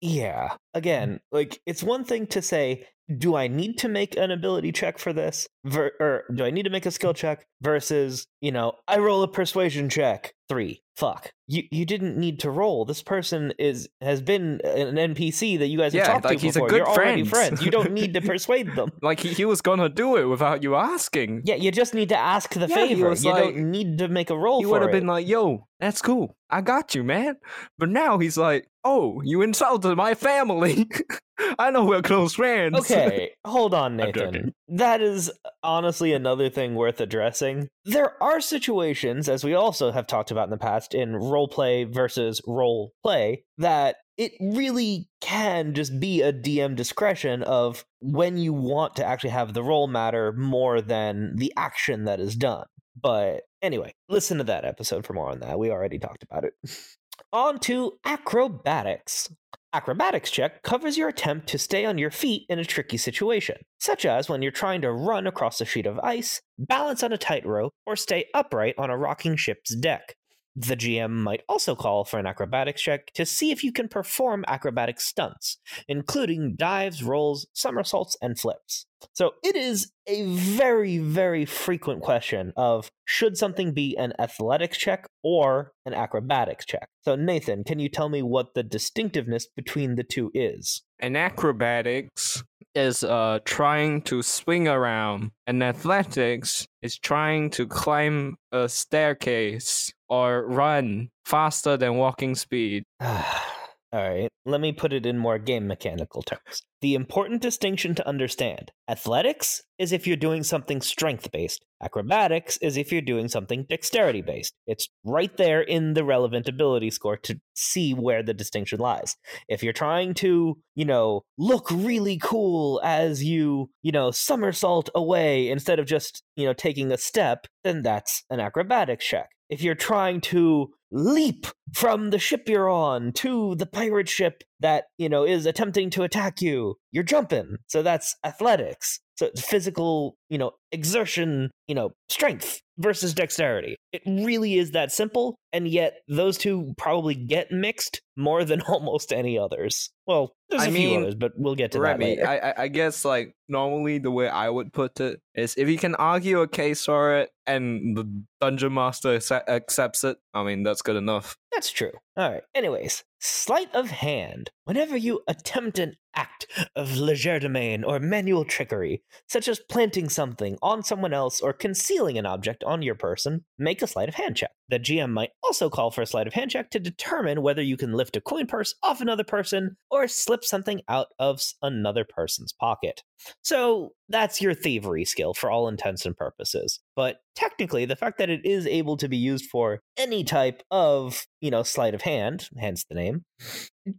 Yeah. 0.00 0.54
Again, 0.74 1.18
like 1.32 1.60
it's 1.66 1.82
one 1.82 2.04
thing 2.04 2.28
to 2.28 2.40
say, 2.40 2.86
do 3.16 3.36
I 3.36 3.48
need 3.48 3.78
to 3.78 3.88
make 3.88 4.16
an 4.16 4.30
ability 4.30 4.72
check 4.72 4.98
for 4.98 5.12
this? 5.12 5.46
Ver- 5.64 5.92
or 6.00 6.24
do 6.34 6.44
I 6.44 6.50
need 6.50 6.64
to 6.64 6.70
make 6.70 6.86
a 6.86 6.90
skill 6.90 7.14
check 7.14 7.46
versus, 7.62 8.26
you 8.40 8.52
know, 8.52 8.72
I 8.86 8.98
roll 8.98 9.22
a 9.22 9.28
persuasion 9.28 9.88
check. 9.88 10.34
Three. 10.48 10.82
Fuck. 10.96 11.30
You 11.46 11.62
you 11.70 11.84
didn't 11.84 12.16
need 12.16 12.40
to 12.40 12.50
roll. 12.50 12.84
This 12.84 13.02
person 13.02 13.52
is 13.58 13.88
has 14.00 14.20
been 14.20 14.60
an 14.64 14.96
NPC 15.14 15.58
that 15.58 15.66
you 15.68 15.78
guys 15.78 15.92
have 15.92 16.00
Yeah, 16.00 16.12
talked 16.12 16.24
like 16.24 16.38
to 16.38 16.42
he's 16.46 16.56
a 16.56 16.60
before. 16.60 16.68
good 16.70 16.76
You're 16.78 16.88
already 16.88 17.24
friends. 17.24 17.62
You 17.62 17.70
don't 17.70 17.92
need 17.92 18.14
to 18.14 18.20
persuade 18.32 18.74
them. 18.74 18.90
Like 19.02 19.20
he, 19.20 19.28
he 19.34 19.44
was 19.44 19.60
gonna 19.60 19.88
do 19.90 20.16
it 20.16 20.24
without 20.24 20.62
you 20.62 20.74
asking. 20.74 21.42
Yeah, 21.44 21.54
you 21.56 21.70
just 21.70 21.94
need 21.94 22.08
to 22.08 22.16
ask 22.18 22.52
the 22.54 22.60
Yeah, 22.66 22.74
favor. 22.74 23.14
You 23.14 23.30
like- 23.30 23.44
don't 23.54 23.70
need 23.70 23.98
to 23.98 24.08
make 24.08 24.30
a 24.30 24.36
roll 24.36 24.60
He 24.60 24.66
would 24.66 24.82
have 24.82 24.90
been 24.90 25.06
like, 25.06 25.28
"Yo, 25.28 25.68
that's 25.78 26.02
cool. 26.02 26.34
I 26.50 26.62
got 26.62 26.94
you, 26.94 27.04
man." 27.04 27.36
But 27.78 27.90
now 27.90 28.18
he's 28.18 28.36
like, 28.38 28.66
"Oh, 28.88 29.20
you 29.22 29.42
insulted 29.42 29.96
my 29.96 30.14
family. 30.14 30.88
I 31.58 31.70
know 31.70 31.84
we're 31.84 32.02
close 32.02 32.34
friends." 32.34 32.78
Okay, 32.78 33.32
hold 33.44 33.74
on, 33.74 33.96
Nathan. 33.96 34.54
That 34.68 35.02
is 35.02 35.30
honestly 35.62 36.12
another 36.14 36.48
thing 36.48 36.74
worth 36.74 37.00
addressing. 37.00 37.68
There 37.84 38.22
are 38.22 38.40
situations, 38.40 39.28
as 39.28 39.44
we 39.44 39.54
also 39.54 39.90
have 39.90 40.06
talked 40.06 40.30
about 40.30 40.44
in 40.44 40.50
the 40.50 40.56
past, 40.56 40.94
in 40.94 41.14
roll 41.16 41.48
play 41.48 41.84
versus 41.84 42.40
role 42.46 42.92
play, 43.02 43.44
that 43.58 43.96
it 44.16 44.32
really 44.40 45.08
can 45.20 45.74
just 45.74 46.00
be 46.00 46.22
a 46.22 46.32
DM 46.32 46.74
discretion 46.74 47.42
of 47.42 47.84
when 48.00 48.36
you 48.38 48.52
want 48.52 48.96
to 48.96 49.04
actually 49.04 49.30
have 49.30 49.54
the 49.54 49.62
roll 49.62 49.86
matter 49.86 50.32
more 50.32 50.80
than 50.80 51.36
the 51.36 51.52
action 51.56 52.04
that 52.04 52.20
is 52.20 52.34
done. 52.34 52.64
But 53.00 53.42
anyway, 53.62 53.92
listen 54.08 54.38
to 54.38 54.44
that 54.44 54.64
episode 54.64 55.06
for 55.06 55.12
more 55.12 55.30
on 55.30 55.40
that. 55.40 55.58
We 55.58 55.70
already 55.70 55.98
talked 55.98 56.22
about 56.24 56.44
it. 56.44 56.54
on 57.32 57.58
to 57.60 57.92
acrobatics. 58.04 59.28
Acrobatics 59.74 60.30
check 60.30 60.62
covers 60.62 60.96
your 60.96 61.08
attempt 61.08 61.46
to 61.48 61.58
stay 61.58 61.84
on 61.84 61.98
your 61.98 62.10
feet 62.10 62.46
in 62.48 62.58
a 62.58 62.64
tricky 62.64 62.96
situation, 62.96 63.56
such 63.78 64.06
as 64.06 64.28
when 64.28 64.40
you're 64.40 64.50
trying 64.50 64.80
to 64.80 64.90
run 64.90 65.26
across 65.26 65.60
a 65.60 65.66
sheet 65.66 65.84
of 65.84 65.98
ice, 65.98 66.40
balance 66.58 67.02
on 67.02 67.12
a 67.12 67.18
tightrope, 67.18 67.72
or 67.86 67.94
stay 67.94 68.26
upright 68.32 68.74
on 68.78 68.88
a 68.88 68.96
rocking 68.96 69.36
ship's 69.36 69.74
deck. 69.76 70.14
The 70.60 70.76
GM 70.76 71.12
might 71.12 71.42
also 71.48 71.76
call 71.76 72.04
for 72.04 72.18
an 72.18 72.26
acrobatics 72.26 72.82
check 72.82 73.12
to 73.14 73.24
see 73.24 73.52
if 73.52 73.62
you 73.62 73.70
can 73.70 73.86
perform 73.86 74.44
acrobatic 74.48 75.00
stunts, 75.00 75.58
including 75.86 76.56
dives, 76.56 77.00
rolls, 77.00 77.46
somersaults, 77.52 78.16
and 78.20 78.36
flips. 78.36 78.86
So 79.12 79.34
it 79.44 79.54
is 79.54 79.92
a 80.08 80.24
very, 80.24 80.98
very 80.98 81.44
frequent 81.44 82.02
question 82.02 82.52
of 82.56 82.90
should 83.04 83.36
something 83.36 83.72
be 83.72 83.96
an 83.96 84.14
athletics 84.18 84.76
check 84.76 85.06
or 85.22 85.74
an 85.86 85.94
acrobatics 85.94 86.66
check? 86.66 86.88
So, 87.02 87.14
Nathan, 87.14 87.62
can 87.62 87.78
you 87.78 87.88
tell 87.88 88.08
me 88.08 88.22
what 88.22 88.54
the 88.54 88.64
distinctiveness 88.64 89.46
between 89.46 89.94
the 89.94 90.02
two 90.02 90.32
is? 90.34 90.82
An 90.98 91.14
acrobatics 91.14 92.42
is 92.78 93.02
uh 93.02 93.40
trying 93.44 94.02
to 94.02 94.22
swing 94.22 94.68
around, 94.68 95.32
and 95.46 95.62
athletics 95.62 96.66
is 96.80 96.96
trying 96.98 97.50
to 97.50 97.66
climb 97.66 98.36
a 98.52 98.68
staircase 98.68 99.92
or 100.08 100.46
run 100.46 101.10
faster 101.24 101.76
than 101.76 101.96
walking 101.96 102.34
speed. 102.34 102.84
All 103.90 104.06
right, 104.06 104.28
let 104.44 104.60
me 104.60 104.72
put 104.72 104.92
it 104.92 105.06
in 105.06 105.16
more 105.16 105.38
game 105.38 105.66
mechanical 105.66 106.20
terms. 106.20 106.62
The 106.82 106.94
important 106.94 107.40
distinction 107.40 107.94
to 107.94 108.06
understand 108.06 108.70
athletics 108.86 109.62
is 109.78 109.92
if 109.92 110.06
you're 110.06 110.14
doing 110.14 110.42
something 110.42 110.82
strength 110.82 111.32
based, 111.32 111.64
acrobatics 111.82 112.58
is 112.58 112.76
if 112.76 112.92
you're 112.92 113.00
doing 113.00 113.28
something 113.28 113.64
dexterity 113.66 114.20
based. 114.20 114.52
It's 114.66 114.90
right 115.04 115.34
there 115.38 115.62
in 115.62 115.94
the 115.94 116.04
relevant 116.04 116.48
ability 116.48 116.90
score 116.90 117.16
to 117.16 117.40
see 117.54 117.94
where 117.94 118.22
the 118.22 118.34
distinction 118.34 118.78
lies. 118.78 119.16
If 119.48 119.62
you're 119.62 119.72
trying 119.72 120.12
to, 120.14 120.58
you 120.74 120.84
know, 120.84 121.22
look 121.38 121.70
really 121.70 122.18
cool 122.18 122.82
as 122.84 123.24
you, 123.24 123.70
you 123.82 123.92
know, 123.92 124.10
somersault 124.10 124.90
away 124.94 125.48
instead 125.48 125.78
of 125.78 125.86
just, 125.86 126.22
you 126.36 126.44
know, 126.44 126.52
taking 126.52 126.92
a 126.92 126.98
step, 126.98 127.46
then 127.64 127.80
that's 127.82 128.22
an 128.28 128.38
acrobatics 128.38 129.06
check. 129.06 129.30
If 129.48 129.62
you're 129.62 129.74
trying 129.74 130.20
to 130.22 130.72
leap 130.90 131.46
from 131.72 132.10
the 132.10 132.18
ship 132.18 132.48
you're 132.48 132.68
on 132.68 133.12
to 133.12 133.54
the 133.56 133.66
pirate 133.66 134.08
ship 134.08 134.42
that, 134.60 134.84
you 134.96 135.08
know, 135.08 135.24
is 135.24 135.46
attempting 135.46 135.90
to 135.90 136.02
attack 136.02 136.40
you, 136.40 136.76
you're 136.90 137.04
jumping. 137.04 137.58
So 137.66 137.82
that's 137.82 138.16
athletics. 138.24 139.00
So 139.18 139.26
it's 139.26 139.40
physical, 139.42 140.14
you 140.28 140.38
know, 140.38 140.52
exertion, 140.70 141.50
you 141.66 141.74
know, 141.74 141.90
strength 142.08 142.60
versus 142.78 143.12
dexterity. 143.12 143.74
It 143.92 144.02
really 144.06 144.58
is 144.58 144.70
that 144.70 144.92
simple. 144.92 145.34
And 145.52 145.66
yet 145.66 145.94
those 146.06 146.38
two 146.38 146.72
probably 146.78 147.16
get 147.16 147.50
mixed 147.50 148.00
more 148.16 148.44
than 148.44 148.60
almost 148.68 149.12
any 149.12 149.36
others. 149.36 149.90
Well, 150.06 150.34
there's 150.48 150.62
I 150.62 150.66
a 150.66 150.70
few 150.70 150.94
others, 150.94 151.16
but 151.16 151.32
we'll 151.36 151.56
get 151.56 151.72
to 151.72 151.78
that 151.78 151.82
Remy, 151.82 152.06
later. 152.06 152.28
I, 152.28 152.38
I 152.38 152.54
I 152.62 152.68
guess 152.68 153.04
like 153.04 153.34
normally 153.48 153.98
the 153.98 154.12
way 154.12 154.28
I 154.28 154.48
would 154.48 154.72
put 154.72 155.00
it 155.00 155.20
is 155.34 155.54
if 155.56 155.68
you 155.68 155.78
can 155.78 155.96
argue 155.96 156.40
a 156.40 156.46
case 156.48 156.84
for 156.84 157.16
it 157.16 157.30
and 157.44 157.96
the 157.96 158.22
dungeon 158.40 158.72
master 158.72 159.18
accepts 159.48 160.04
it, 160.04 160.16
I 160.32 160.44
mean 160.44 160.62
that's 160.62 160.82
good 160.82 160.96
enough. 160.96 161.36
That's 161.52 161.72
true. 161.72 161.92
All 162.16 162.30
right. 162.30 162.42
Anyways, 162.54 163.02
sleight 163.20 163.74
of 163.74 163.90
hand. 163.90 164.50
Whenever 164.64 164.96
you 164.96 165.22
attempt 165.26 165.80
an 165.80 165.96
act 166.18 166.48
of 166.74 166.88
legerdemain 166.88 167.84
or 167.86 168.00
manual 168.00 168.44
trickery, 168.44 169.02
such 169.28 169.46
as 169.46 169.60
planting 169.60 170.08
something 170.08 170.58
on 170.60 170.82
someone 170.82 171.12
else 171.12 171.40
or 171.40 171.52
concealing 171.52 172.18
an 172.18 172.26
object 172.26 172.64
on 172.64 172.82
your 172.82 172.96
person, 172.96 173.44
make 173.56 173.80
a 173.82 173.86
sleight 173.86 174.08
of 174.08 174.16
hand 174.16 174.36
check. 174.36 174.50
The 174.68 174.80
GM 174.80 175.10
might 175.10 175.30
also 175.44 175.70
call 175.70 175.90
for 175.90 176.02
a 176.02 176.06
sleight 176.06 176.26
of 176.26 176.34
hand 176.34 176.50
check 176.50 176.70
to 176.70 176.80
determine 176.80 177.40
whether 177.40 177.62
you 177.62 177.76
can 177.76 177.92
lift 177.92 178.16
a 178.16 178.20
coin 178.20 178.46
purse 178.46 178.74
off 178.82 179.00
another 179.00 179.24
person 179.24 179.76
or 179.90 180.08
slip 180.08 180.44
something 180.44 180.82
out 180.88 181.06
of 181.18 181.40
another 181.62 182.04
person's 182.04 182.52
pocket. 182.52 183.02
So 183.42 183.92
that's 184.08 184.40
your 184.40 184.54
thievery 184.54 185.04
skill 185.04 185.34
for 185.34 185.50
all 185.50 185.68
intents 185.68 186.04
and 186.04 186.16
purposes. 186.16 186.80
But 186.98 187.18
technically, 187.36 187.84
the 187.84 187.94
fact 187.94 188.18
that 188.18 188.28
it 188.28 188.44
is 188.44 188.66
able 188.66 188.96
to 188.96 189.06
be 189.06 189.16
used 189.16 189.48
for 189.48 189.82
any 189.96 190.24
type 190.24 190.64
of, 190.72 191.28
you 191.40 191.48
know, 191.48 191.62
sleight 191.62 191.94
of 191.94 192.02
hand, 192.02 192.48
hence 192.58 192.84
the 192.88 192.96
name, 192.96 193.24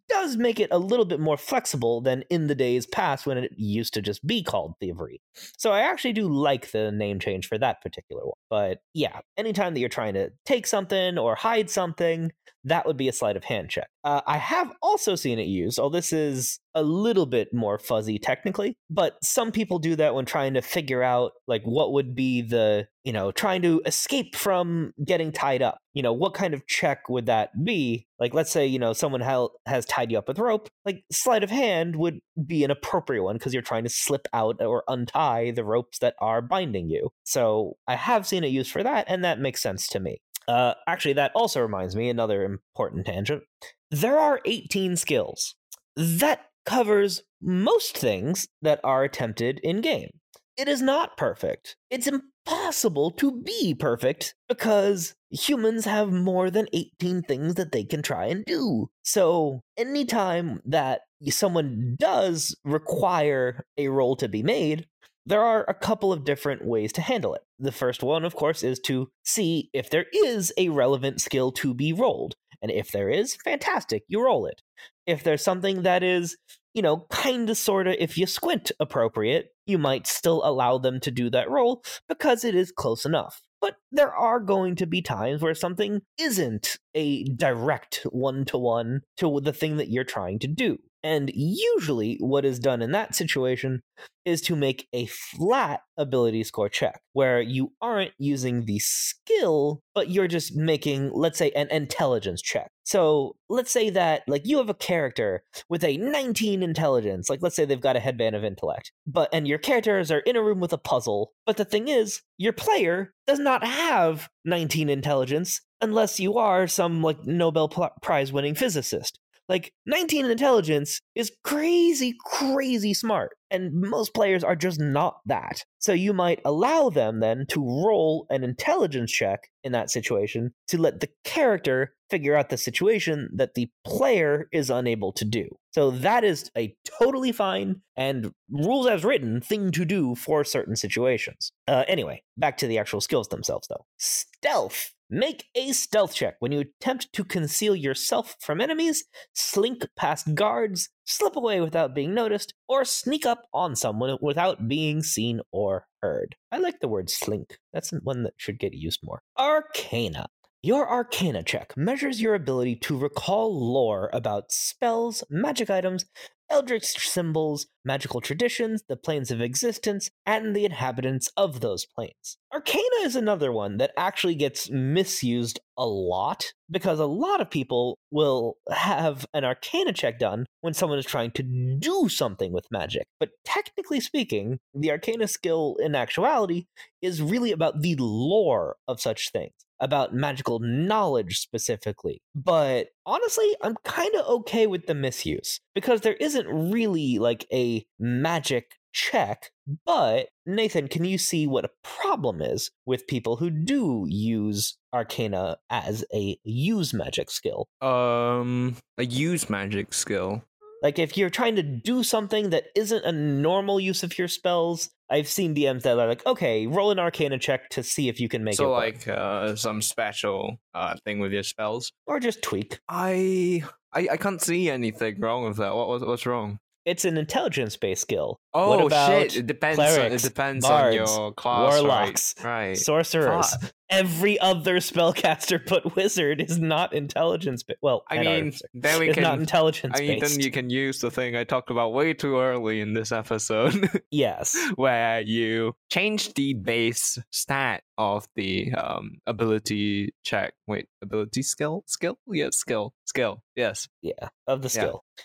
does 0.10 0.36
make 0.36 0.60
it 0.60 0.68
a 0.70 0.78
little 0.78 1.06
bit 1.06 1.22
more 1.22 1.38
flexible 1.38 2.02
than 2.02 2.26
in 2.30 2.48
the 2.48 2.56
days 2.56 2.86
past 2.86 3.26
when 3.26 3.38
it 3.38 3.54
used 3.56 3.94
to 3.94 4.02
just 4.02 4.28
be 4.28 4.44
called 4.44 4.74
thievery. 4.82 5.22
So 5.58 5.72
I 5.72 5.80
actually 5.80 6.12
do 6.12 6.28
like 6.28 6.72
the 6.72 6.92
name 6.92 7.20
change 7.20 7.48
for 7.48 7.58
that 7.58 7.82
particular 7.82 8.22
one. 8.26 8.34
But 8.50 8.80
yeah, 8.94 9.22
anytime 9.38 9.74
that 9.74 9.80
you're 9.80 9.88
trying 9.88 10.16
to 10.16 10.32
take 10.46 10.68
something 10.68 11.18
or 11.18 11.36
hide 11.36 11.70
something, 11.70 12.34
that 12.70 12.86
would 12.86 12.98
be 12.98 13.08
a 13.08 13.14
sleight 13.14 13.36
of 13.36 13.44
hand 13.44 13.70
check. 13.70 13.90
Uh, 14.04 14.22
I 14.26 14.38
have 14.38 14.72
also 14.82 15.16
seen 15.16 15.40
it 15.40 15.48
used, 15.48 15.78
although 15.78 15.98
this 15.98 16.14
is 16.14 16.60
a 16.74 16.84
little 16.84 17.26
bit 17.26 17.54
more 17.54 17.78
fuzzy 17.78 18.18
technically, 18.18 18.78
but 18.90 19.18
some 19.24 19.52
people 19.52 19.80
do 19.80 19.96
that 19.98 20.16
when 20.16 20.26
trying 20.26 20.54
to 20.54 20.62
figure 20.62 21.04
out 21.04 21.34
like 21.48 21.64
what 21.64 21.92
would 21.92 22.16
be 22.16 22.42
the, 22.42 22.88
you 23.04 23.12
know, 23.12 23.32
trying 23.32 23.62
to 23.64 23.82
escape 23.86 24.36
from 24.36 24.94
getting 25.04 25.32
tied 25.32 25.62
up. 25.62 25.80
You 25.94 26.04
know, 26.04 26.14
what 26.14 26.34
kind 26.34 26.54
of 26.54 26.66
check 26.68 27.10
would 27.10 27.26
that 27.26 27.50
be? 27.66 28.08
Like, 28.20 28.34
let's 28.34 28.52
say, 28.52 28.66
you 28.68 28.80
know, 28.80 28.94
someone 28.94 29.22
has 29.66 29.86
tied 29.86 30.12
you 30.12 30.18
up 30.18 30.28
with 30.28 30.40
rope, 30.40 30.70
like 30.86 31.04
sleight 31.12 31.44
of 31.44 31.50
hand 31.50 31.96
would 31.98 32.20
be 32.46 32.64
an 32.64 32.72
appropriate 32.72 33.24
one 33.24 33.36
because 33.36 33.54
you're 33.54 33.64
trying 33.64 33.84
to 33.84 33.90
slip 33.90 34.28
out 34.32 34.62
or 34.62 34.84
untie 34.88 35.52
the 35.52 35.66
ropes 35.66 36.00
that 36.00 36.16
are 36.20 36.42
binding 36.42 36.90
you. 36.90 37.10
So 37.24 37.78
I 37.88 37.96
have 37.96 38.28
seen 38.28 38.44
it 38.44 38.48
used 38.48 38.72
for 38.72 38.84
that, 38.84 39.06
and 39.10 39.24
that 39.24 39.40
makes 39.40 39.62
sense 39.62 39.88
to 39.90 40.00
me. 40.00 40.22
Uh, 40.50 40.74
actually, 40.88 41.14
that 41.14 41.32
also 41.36 41.62
reminds 41.62 41.96
me 41.96 42.10
another 42.10 42.44
important 42.44 43.06
tangent. 43.06 43.44
There 43.92 44.18
are 44.18 44.42
18 44.46 44.96
skills. 44.96 45.54
That 45.96 46.48
covers 46.66 47.22
most 47.40 47.96
things 47.96 48.48
that 48.64 48.80
are 48.84 49.04
attempted 49.04 49.60
in 49.62 49.82
game. 49.82 50.10
It 50.58 50.68
is 50.68 50.82
not 50.82 51.18
perfect. 51.18 51.78
It's 51.92 52.08
impossible 52.08 53.12
to 53.12 53.44
be 53.44 53.76
perfect 53.76 54.34
because 54.48 55.14
humans 55.30 55.86
have 55.86 56.12
more 56.12 56.50
than 56.50 56.68
18 56.74 57.22
things 57.22 57.54
that 57.54 57.72
they 57.72 57.84
can 57.84 58.02
try 58.02 58.26
and 58.26 58.44
do. 58.46 58.90
So, 59.04 59.62
anytime 59.78 60.62
that 60.66 61.02
someone 61.30 61.96
does 62.00 62.58
require 62.66 63.66
a 63.78 63.90
roll 63.90 64.16
to 64.16 64.28
be 64.28 64.42
made, 64.42 64.88
there 65.30 65.44
are 65.44 65.64
a 65.68 65.76
couple 65.76 66.12
of 66.12 66.26
different 66.26 66.66
ways 66.66 66.92
to 66.94 67.02
handle 67.02 67.36
it. 67.36 67.42
The 67.60 67.72
first 67.72 68.02
one, 68.02 68.26
of 68.26 68.36
course, 68.36 68.64
is 68.64 68.80
to 68.82 69.10
see 69.24 69.70
if 69.74 69.90
there 69.90 70.08
is 70.12 70.52
a 70.58 70.70
relevant 70.70 71.22
skill 71.22 71.52
to 71.54 71.76
be 71.76 71.94
rolled. 71.94 72.36
And 72.64 72.72
if 72.72 72.92
there 72.92 73.10
is, 73.10 73.36
fantastic, 73.36 74.04
you 74.08 74.24
roll 74.24 74.48
it. 74.48 74.62
If 75.06 75.24
there's 75.24 75.44
something 75.44 75.84
that 75.84 76.02
is, 76.02 76.36
you 76.74 76.82
know, 76.82 77.06
kind 77.12 77.48
of 77.48 77.58
sort 77.58 77.88
of, 77.88 77.96
if 78.00 78.18
you 78.18 78.26
squint 78.26 78.72
appropriate, 78.80 79.50
you 79.68 79.78
might 79.78 80.08
still 80.08 80.42
allow 80.44 80.80
them 80.80 81.00
to 81.02 81.12
do 81.12 81.30
that 81.30 81.50
roll 81.50 81.84
because 82.10 82.44
it 82.44 82.56
is 82.56 82.72
close 82.72 83.06
enough. 83.06 83.40
But 83.62 83.76
there 83.92 84.14
are 84.14 84.40
going 84.40 84.76
to 84.78 84.88
be 84.88 85.02
times 85.04 85.44
where 85.44 85.54
something 85.54 86.02
isn't 86.18 86.78
a 86.96 87.24
direct 87.26 88.02
one 88.10 88.46
to 88.46 88.58
one 88.58 89.02
to 89.18 89.40
the 89.44 89.54
thing 89.54 89.78
that 89.78 89.90
you're 89.90 90.04
trying 90.04 90.40
to 90.40 90.48
do. 90.48 90.80
And 91.04 91.32
usually, 91.34 92.18
what 92.20 92.44
is 92.44 92.60
done 92.60 92.82
in 92.82 92.92
that 92.92 93.16
situation 93.16 93.82
is 94.26 94.42
to 94.42 94.56
make 94.56 94.88
a 94.94 95.06
flat 95.06 95.82
ability 95.98 96.44
score 96.44 96.70
check 96.70 97.02
where 97.14 97.42
you 97.42 97.72
aren't 97.82 98.12
using 98.18 98.66
the 98.66 98.80
skill, 98.80 99.82
but 99.96 100.10
you're 100.10 100.28
just 100.28 100.56
making, 100.56 101.12
let's 101.14 101.38
say, 101.38 101.52
an 101.52 101.70
intelligence 101.70 102.42
check. 102.42 102.70
So 102.84 103.38
let's 103.50 103.72
say 103.72 103.90
that, 103.92 104.24
like, 104.28 104.46
you 104.46 104.58
have 104.58 104.70
a 104.70 104.74
character 104.74 105.44
with 105.70 105.84
a 105.84 105.98
19 105.98 106.62
intelligence, 106.62 107.30
like, 107.30 107.42
let's 107.42 107.56
say 107.56 107.66
they've 107.66 107.80
got 107.80 107.96
a 107.96 108.02
headband 108.02 108.36
of 108.36 108.44
intellect, 108.44 108.92
but, 109.08 109.30
and 109.32 109.48
your 109.48 109.58
characters 109.58 110.12
are 110.12 110.20
in 110.20 110.36
a 110.36 110.44
room 110.44 110.60
with 110.60 110.74
a 110.74 110.78
puzzle. 110.78 111.32
But 111.46 111.58
the 111.58 111.66
thing 111.66 111.88
is, 111.88 112.22
your 112.38 112.54
player 112.54 113.14
does 113.26 113.40
not 113.40 113.64
have 113.64 114.30
19 114.46 114.90
intelligence 114.90 115.62
unless 115.82 116.20
you 116.20 116.38
are 116.38 116.68
some, 116.68 117.02
like, 117.02 117.26
Nobel 117.26 117.70
Prize 118.02 118.34
winning 118.34 118.56
physicist. 118.56 119.20
Like 119.50 119.74
19 119.88 120.28
intelligence 120.28 121.02
is 121.16 121.32
crazy, 121.44 122.16
crazy 122.24 122.94
smart. 122.94 123.32
And 123.50 123.74
most 123.74 124.14
players 124.14 124.44
are 124.44 124.56
just 124.56 124.80
not 124.80 125.18
that. 125.26 125.66
So 125.80 125.92
you 125.92 126.14
might 126.14 126.40
allow 126.46 126.92
them 126.92 127.20
then 127.20 127.48
to 127.50 127.60
roll 127.60 128.28
an 128.30 128.44
intelligence 128.44 129.12
check 129.12 129.50
in 129.64 129.72
that 129.72 129.90
situation 129.90 130.54
to 130.68 130.80
let 130.80 131.00
the 131.00 131.10
character 131.24 131.96
figure 132.12 132.36
out 132.36 132.50
the 132.50 132.58
situation 132.58 133.30
that 133.34 133.56
the 133.56 133.70
player 133.84 134.48
is 134.52 134.70
unable 134.70 135.12
to 135.14 135.26
do. 135.26 135.48
So 135.72 135.92
that 135.92 136.24
is 136.24 136.52
a 136.58 136.76
totally 137.00 137.32
fine 137.32 137.82
and 137.96 138.32
rules 138.52 138.88
as 138.88 139.04
written 139.04 139.42
thing 139.42 139.72
to 139.72 139.86
do 139.86 140.16
for 140.16 140.44
certain 140.44 140.76
situations. 140.76 141.52
Uh, 141.68 141.86
anyway, 141.88 142.24
back 142.38 142.58
to 142.58 142.68
the 142.68 142.78
actual 142.78 143.02
skills 143.02 143.28
themselves 143.30 143.68
though. 143.68 143.86
Stealth 143.98 144.94
Make 145.12 145.46
a 145.56 145.72
stealth 145.72 146.14
check 146.14 146.36
when 146.38 146.52
you 146.52 146.60
attempt 146.60 147.12
to 147.14 147.24
conceal 147.24 147.76
yourself 147.76 148.36
from 148.40 148.62
enemies, 148.62 149.06
slink 149.34 149.88
past 149.96 150.36
guards, 150.36 150.90
slip 151.04 151.36
away 151.36 151.62
without 151.62 151.96
being 151.96 152.14
noticed, 152.14 152.54
or 152.68 152.86
sneak 152.86 153.26
up 153.26 153.48
on 153.52 153.76
someone 153.76 154.20
without 154.22 154.68
being 154.68 155.02
seen 155.02 155.42
or 155.52 155.88
heard. 156.04 156.36
I 156.52 156.60
like 156.60 156.80
the 156.80 156.88
word 156.88 157.10
slink. 157.10 157.58
That's 157.74 157.90
one 158.04 158.22
that 158.22 158.36
should 158.38 158.60
get 158.60 158.76
used 158.76 159.00
more. 159.04 159.24
Arcana. 159.36 160.28
Your 160.62 160.88
Arcana 160.88 161.42
check 161.42 161.76
measures 161.76 162.22
your 162.22 162.36
ability 162.36 162.76
to 162.76 162.98
recall 162.98 163.74
lore 163.74 164.12
about 164.14 164.52
spells, 164.52 165.24
magic 165.30 165.72
items, 165.72 166.06
eldritch 166.50 167.08
symbols, 167.08 167.68
magical 167.86 168.22
traditions, 168.22 168.84
the 168.88 168.96
planes 168.96 169.32
of 169.32 169.42
existence, 169.42 170.10
and 170.26 170.56
the 170.56 170.66
inhabitants 170.66 171.30
of 171.38 171.62
those 171.62 171.86
planes. 171.86 172.38
Arcana 172.54 173.04
is 173.04 173.16
another 173.16 173.52
one 173.52 173.78
that 173.78 173.92
actually 173.98 174.36
gets 174.36 174.70
misused 174.70 175.60
a 175.78 175.86
lot 175.86 176.54
because 176.70 177.00
a 177.00 177.06
lot 177.06 177.42
of 177.42 177.50
people 177.50 177.98
will 178.12 178.56
have 178.72 179.26
an 179.34 179.44
Arcana 179.44 179.94
check 179.94 180.20
done 180.20 180.46
when 180.62 180.74
someone 180.74 181.00
is 181.00 181.06
trying 181.06 181.32
to 181.32 181.44
do 181.44 182.10
something 182.10 182.52
with 182.52 182.72
magic. 182.72 183.06
But 183.20 183.30
technically 183.46 184.00
speaking, 184.00 184.60
the 184.74 184.92
Arcana 184.92 185.28
skill 185.28 185.78
in 185.80 185.96
actuality 185.96 186.66
is 187.02 187.22
really 187.22 187.52
about 187.52 187.82
the 187.82 187.96
lore 188.00 188.76
of 188.88 189.00
such 189.00 189.32
things 189.32 189.54
about 189.80 190.14
magical 190.14 190.60
knowledge 190.60 191.40
specifically. 191.40 192.22
But 192.36 192.88
honestly, 193.06 193.56
I'm 193.62 193.76
kind 193.84 194.14
of 194.16 194.26
okay 194.28 194.68
with 194.68 194.88
the 194.88 194.96
misuse 194.96 195.60
because 195.76 196.02
there 196.02 196.14
isn't 196.14 196.72
really 196.72 197.20
like 197.20 197.46
a 197.52 197.86
magic 198.00 198.74
check. 198.92 199.52
But 199.86 200.30
Nathan, 200.46 200.88
can 200.88 201.06
you 201.06 201.18
see 201.18 201.46
what 201.46 201.66
a 201.66 201.70
problem 201.84 202.42
is 202.42 202.72
with 202.86 203.08
people 203.08 203.36
who 203.36 203.50
do 203.50 204.06
use 204.08 204.78
arcana 204.94 205.58
as 205.70 206.04
a 206.14 206.38
use 206.44 206.94
magic 206.94 207.30
skill? 207.30 207.68
Um, 207.82 208.76
a 208.98 209.06
use 209.06 209.50
magic 209.50 209.94
skill. 209.94 210.44
Like 210.82 211.00
if 211.00 211.18
you're 211.18 211.30
trying 211.30 211.56
to 211.56 211.64
do 211.64 212.04
something 212.04 212.52
that 212.52 212.66
isn't 212.76 213.04
a 213.06 213.12
normal 213.12 213.80
use 213.80 214.04
of 214.04 214.18
your 214.18 214.28
spells, 214.28 214.90
I've 215.10 215.28
seen 215.28 215.56
DMs 215.56 215.82
that 215.84 215.98
are 215.98 216.08
like, 216.08 216.26
okay, 216.26 216.68
roll 216.68 216.92
an 216.92 217.00
Arcana 217.00 217.38
check 217.40 217.70
to 217.70 217.84
see 217.84 218.10
if 218.10 218.20
you 218.20 218.30
can 218.30 218.44
make 218.44 218.56
so 218.56 218.64
it. 218.64 218.68
So 218.68 218.72
like 218.72 219.08
uh, 219.08 219.56
some 219.56 219.82
special 219.82 220.58
uh, 220.74 220.96
thing 221.04 221.20
with 221.20 221.32
your 221.32 221.44
spells, 221.44 221.92
or 222.06 222.20
just 222.20 222.42
tweak. 222.42 222.80
I, 222.88 223.64
I 223.94 224.08
I 224.12 224.18
can't 224.18 224.42
see 224.42 224.70
anything 224.70 225.20
wrong 225.20 225.46
with 225.46 225.58
that. 225.58 225.76
What 225.76 225.90
was 225.90 226.04
what's 226.04 226.26
wrong? 226.26 226.60
It's 226.86 227.06
an 227.06 227.18
intelligence 227.18 227.76
based 227.76 228.02
skill. 228.02 228.40
Oh 228.54 228.88
shit! 228.90 229.36
It 229.36 229.48
depends. 229.48 229.78
Clerics, 229.78 230.00
on, 230.00 230.12
it 230.12 230.22
depends 230.22 230.66
bards, 230.66 230.98
on 230.98 231.18
your 231.20 231.34
class. 231.34 231.74
Warlocks, 231.74 232.36
right? 232.44 232.68
right. 232.68 232.78
Sorcerers. 232.78 233.56
Fuck 233.56 233.74
every 233.90 234.40
other 234.40 234.78
spellcaster 234.78 235.60
but 235.68 235.96
wizard 235.96 236.42
is 236.42 236.60
not 236.60 236.94
intelligence 236.94 237.64
based. 237.64 237.80
Well, 237.82 238.04
I 238.10 238.20
mean, 238.20 238.54
then 238.74 239.00
we 239.00 239.14
can 239.14 239.24
not 239.24 239.40
intelligence 239.40 239.94
I 239.98 240.02
mean, 240.02 240.20
then 240.20 240.40
you 240.40 240.52
can 240.52 240.70
use 240.70 241.00
the 241.00 241.12
thing 241.12 241.36
I 241.36 241.44
talked 241.44 241.70
about 241.70 241.94
way 241.94 242.14
too 242.14 242.38
early 242.38 242.82
in 242.82 242.94
this 242.94 243.12
episode. 243.12 243.90
yes, 244.12 244.56
where 244.76 245.22
you 245.22 245.74
change 245.92 246.34
the 246.34 246.54
base 246.54 247.18
stat 247.32 247.84
of 247.98 248.28
the 248.36 248.74
um, 248.74 249.20
ability 249.28 250.14
check. 250.24 250.54
Wait, 250.68 250.88
ability 251.02 251.42
skill, 251.42 251.84
skill, 251.88 252.18
yeah, 252.28 252.50
skill, 252.52 252.94
skill. 253.06 253.44
Yes, 253.56 253.88
yeah, 254.02 254.30
of 254.48 254.62
the 254.62 254.70
skill. 254.70 255.04
Yeah. 255.18 255.24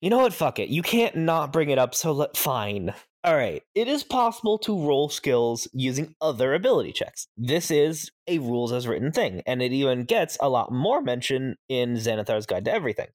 You 0.00 0.10
know 0.10 0.18
what? 0.18 0.32
Fuck 0.32 0.58
it. 0.58 0.68
You 0.68 0.82
can't 0.82 1.16
not 1.16 1.52
bring 1.52 1.70
it 1.70 1.78
up. 1.78 1.94
So 1.94 2.12
let 2.12 2.36
fine. 2.36 2.94
All 3.26 3.34
right, 3.34 3.60
it 3.74 3.88
is 3.88 4.04
possible 4.04 4.56
to 4.58 4.86
roll 4.86 5.08
skills 5.08 5.66
using 5.72 6.14
other 6.20 6.54
ability 6.54 6.92
checks. 6.92 7.26
This 7.36 7.72
is 7.72 8.08
a 8.28 8.38
rules 8.38 8.70
as 8.70 8.86
written 8.86 9.10
thing, 9.10 9.42
and 9.48 9.60
it 9.60 9.72
even 9.72 10.04
gets 10.04 10.38
a 10.40 10.48
lot 10.48 10.70
more 10.70 11.00
mention 11.02 11.56
in 11.68 11.94
Xanathar's 11.94 12.46
Guide 12.46 12.64
to 12.66 12.72
Everything. 12.72 13.08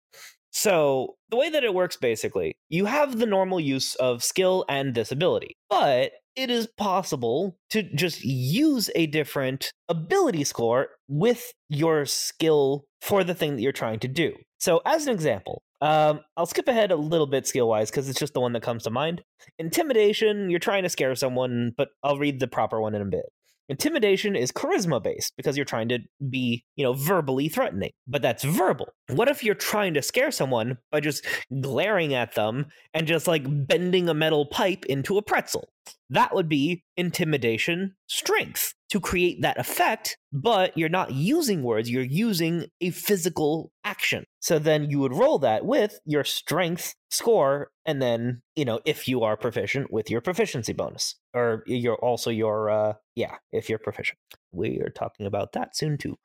So, 0.52 1.16
the 1.30 1.38
way 1.38 1.50
that 1.50 1.64
it 1.64 1.74
works 1.74 1.96
basically, 1.96 2.58
you 2.68 2.84
have 2.88 3.20
the 3.20 3.26
normal 3.26 3.62
use 3.62 3.96
of 3.96 4.22
skill 4.22 4.66
and 4.68 4.94
this 4.94 5.14
ability, 5.14 5.56
but 5.70 6.12
it 6.36 6.50
is 6.50 6.68
possible 6.68 7.56
to 7.70 7.82
just 7.82 8.22
use 8.22 8.90
a 8.96 9.06
different 9.08 9.72
ability 9.88 10.44
score 10.44 10.90
with 11.08 11.54
your 11.70 12.06
skill 12.06 12.84
for 13.00 13.24
the 13.24 13.34
thing 13.34 13.56
that 13.56 13.62
you're 13.62 13.72
trying 13.72 14.00
to 14.00 14.10
do. 14.10 14.36
So, 14.60 14.82
as 14.86 15.08
an 15.08 15.14
example, 15.14 15.64
um, 15.82 16.22
I'll 16.38 16.46
skip 16.46 16.68
ahead 16.68 16.92
a 16.92 16.96
little 16.96 17.28
bit 17.28 17.48
skill 17.48 17.68
wise 17.68 17.90
because 17.90 18.08
it's 18.08 18.20
just 18.20 18.34
the 18.34 18.40
one 18.40 18.54
that 18.54 18.64
comes 18.64 18.84
to 18.84 18.90
mind. 18.90 19.24
Intimidation, 19.58 20.50
you're 20.50 20.60
trying 20.60 20.84
to 20.84 20.90
scare 20.90 21.16
someone, 21.16 21.74
but 21.76 21.90
I'll 22.04 22.18
read 22.18 22.40
the 22.40 22.48
proper 22.48 22.80
one 22.80 22.94
in 22.94 23.02
a 23.02 23.06
bit. 23.06 23.26
Intimidation 23.70 24.36
is 24.36 24.52
charisma 24.52 25.02
based 25.02 25.34
because 25.38 25.56
you're 25.56 25.66
trying 25.66 25.88
to 25.90 26.00
be, 26.30 26.66
you 26.76 26.84
know, 26.84 26.94
verbally 26.94 27.48
threatening, 27.48 27.92
but 28.06 28.22
that's 28.22 28.44
verbal. 28.44 28.90
What 29.08 29.30
if 29.30 29.44
you're 29.44 29.56
trying 29.56 29.94
to 29.94 30.02
scare 30.02 30.30
someone 30.30 30.78
by 30.92 31.00
just 31.00 31.26
glaring 31.62 32.14
at 32.14 32.36
them 32.36 32.66
and 32.94 33.08
just 33.08 33.28
like 33.28 33.44
bending 33.48 34.10
a 34.10 34.14
metal 34.14 34.46
pipe 34.46 34.86
into 34.88 35.18
a 35.18 35.22
pretzel? 35.22 35.70
That 36.10 36.36
would 36.36 36.50
be 36.50 36.84
intimidation 36.98 37.96
strength 38.08 38.74
to 38.90 39.00
create 39.00 39.42
that 39.42 39.58
effect, 39.58 40.18
but 40.34 40.78
you're 40.78 40.90
not 40.90 41.14
using 41.14 41.64
words, 41.64 41.90
you're 41.90 42.04
using 42.04 42.68
a 42.82 42.90
physical 42.90 43.72
action. 43.86 44.26
So 44.42 44.60
then 44.60 44.90
you 44.90 45.00
would 45.00 45.14
roll 45.14 45.40
that 45.40 45.66
with 45.66 46.00
your 46.06 46.26
strength 46.26 46.96
score, 47.10 47.72
and 47.86 48.02
then, 48.02 48.42
you 48.56 48.66
know, 48.66 48.82
if 48.86 49.08
you 49.08 49.24
are 49.24 49.38
proficient 49.38 49.92
with 49.92 50.10
your 50.10 50.20
proficiency 50.20 50.74
bonus, 50.74 51.16
or 51.34 51.64
you're 51.66 51.96
also 51.96 52.30
your, 52.30 52.70
uh, 52.70 52.94
yeah, 53.16 53.36
if 53.54 53.70
you're 53.70 53.80
proficient. 53.80 54.18
We 54.52 54.80
are 54.80 54.90
talking 54.90 55.26
about 55.26 55.54
that 55.54 55.78
soon 55.78 55.98
too. 55.98 56.18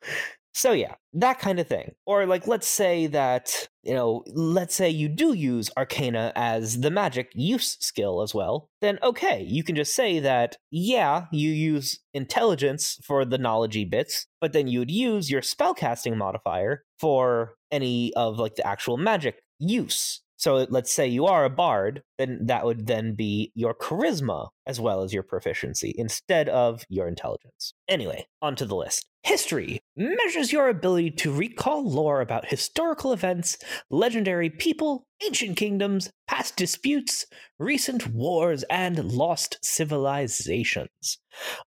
So 0.57 0.73
yeah, 0.73 0.95
that 1.13 1.39
kind 1.39 1.61
of 1.61 1.67
thing. 1.67 1.95
Or 2.07 2.25
like 2.25 2.47
let's 2.47 2.67
say 2.67 3.09
that, 3.09 3.69
you 3.83 3.93
know, 3.93 4.25
let's 4.33 4.75
say 4.75 4.89
you 4.89 5.07
do 5.07 5.35
use 5.35 5.71
arcana 5.77 6.33
as 6.35 6.81
the 6.81 6.91
magic 6.91 7.31
use 7.35 7.77
skill 7.81 8.23
as 8.23 8.35
well, 8.35 8.71
then 8.81 8.99
okay, 9.03 9.45
you 9.47 9.63
can 9.63 9.77
just 9.77 9.95
say 9.95 10.19
that 10.19 10.57
yeah, 10.71 11.27
you 11.31 11.51
use 11.51 12.01
intelligence 12.15 12.99
for 13.05 13.27
the 13.27 13.37
knowledgey 13.37 13.85
bits, 13.85 14.29
but 14.41 14.55
then 14.55 14.67
you'd 14.67 14.91
use 14.91 15.31
your 15.31 15.43
spellcasting 15.43 16.17
modifier 16.17 16.85
for 16.99 17.57
any 17.71 18.15
of 18.15 18.39
like 18.39 18.55
the 18.55 18.67
actual 18.67 18.97
magic 18.97 19.43
use. 19.59 20.23
So 20.39 20.67
let's 20.71 20.93
say 20.93 21.07
you 21.07 21.27
are 21.27 21.45
a 21.45 21.51
bard, 21.51 22.03
then 22.19 22.47
that 22.47 22.65
would 22.65 22.87
then 22.87 23.15
be 23.15 23.53
your 23.55 23.75
charisma 23.75 24.49
as 24.67 24.81
well 24.81 25.03
as 25.03 25.13
your 25.13 25.23
proficiency 25.23 25.95
instead 25.97 26.49
of 26.49 26.85
your 26.89 27.09
intelligence. 27.09 27.73
Anyway, 27.89 28.27
onto 28.43 28.65
the 28.67 28.77
list. 28.77 29.07
History 29.27 29.81
measures 29.97 30.53
your 30.53 30.69
ability 30.69 31.11
to 31.11 31.33
recall 31.33 31.85
lore 31.85 32.21
about 32.21 32.47
historical 32.47 33.13
events, 33.13 33.59
legendary 33.91 34.49
people, 34.49 35.05
ancient 35.21 35.57
kingdoms, 35.57 36.11
past 36.29 36.55
disputes, 36.55 37.27
recent 37.59 38.07
wars, 38.07 38.63
and 38.71 39.03
lost 39.05 39.59
civilizations. 39.65 41.19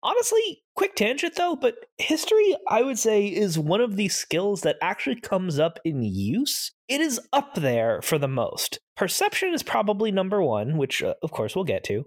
Honestly, 0.03 0.61
quick 0.75 0.93
tangent 0.93 1.37
though, 1.37 1.55
but 1.55 1.73
history, 1.97 2.55
I 2.67 2.83
would 2.83 2.99
say, 2.99 3.25
is 3.25 3.57
one 3.57 3.81
of 3.81 3.95
these 3.95 4.13
skills 4.13 4.61
that 4.61 4.77
actually 4.79 5.19
comes 5.19 5.57
up 5.57 5.79
in 5.83 6.03
use. 6.03 6.71
It 6.87 7.01
is 7.01 7.19
up 7.33 7.55
there 7.55 7.99
for 8.03 8.19
the 8.19 8.27
most. 8.27 8.79
Perception 8.95 9.55
is 9.55 9.63
probably 9.63 10.11
number 10.11 10.43
one, 10.43 10.77
which 10.77 11.01
uh, 11.01 11.15
of 11.23 11.31
course 11.31 11.55
we'll 11.55 11.65
get 11.65 11.83
to. 11.85 12.05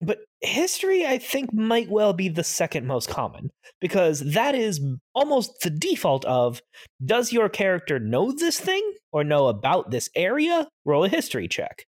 But 0.00 0.18
history, 0.40 1.06
I 1.06 1.18
think, 1.18 1.52
might 1.52 1.88
well 1.88 2.12
be 2.12 2.28
the 2.28 2.44
second 2.44 2.86
most 2.86 3.08
common 3.08 3.50
because 3.80 4.20
that 4.20 4.54
is 4.54 4.80
almost 5.14 5.60
the 5.62 5.70
default 5.70 6.24
of 6.24 6.60
does 7.04 7.32
your 7.32 7.48
character 7.48 7.98
know 7.98 8.32
this 8.32 8.58
thing 8.58 8.92
or 9.12 9.24
know 9.24 9.48
about 9.48 9.90
this 9.90 10.08
area? 10.14 10.68
Roll 10.84 11.04
a 11.04 11.08
history 11.08 11.48
check. 11.48 11.84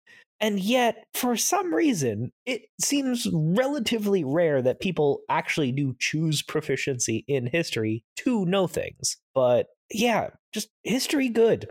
And 0.40 0.58
yet, 0.58 1.04
for 1.14 1.36
some 1.36 1.72
reason, 1.72 2.32
it 2.46 2.62
seems 2.80 3.28
relatively 3.32 4.24
rare 4.24 4.60
that 4.60 4.80
people 4.80 5.20
actually 5.28 5.70
do 5.70 5.94
choose 6.00 6.42
proficiency 6.42 7.24
in 7.28 7.46
history 7.46 8.02
to 8.16 8.44
know 8.44 8.66
things. 8.66 9.18
But 9.36 9.68
yeah, 9.92 10.30
just 10.52 10.68
history 10.82 11.28
good. 11.28 11.70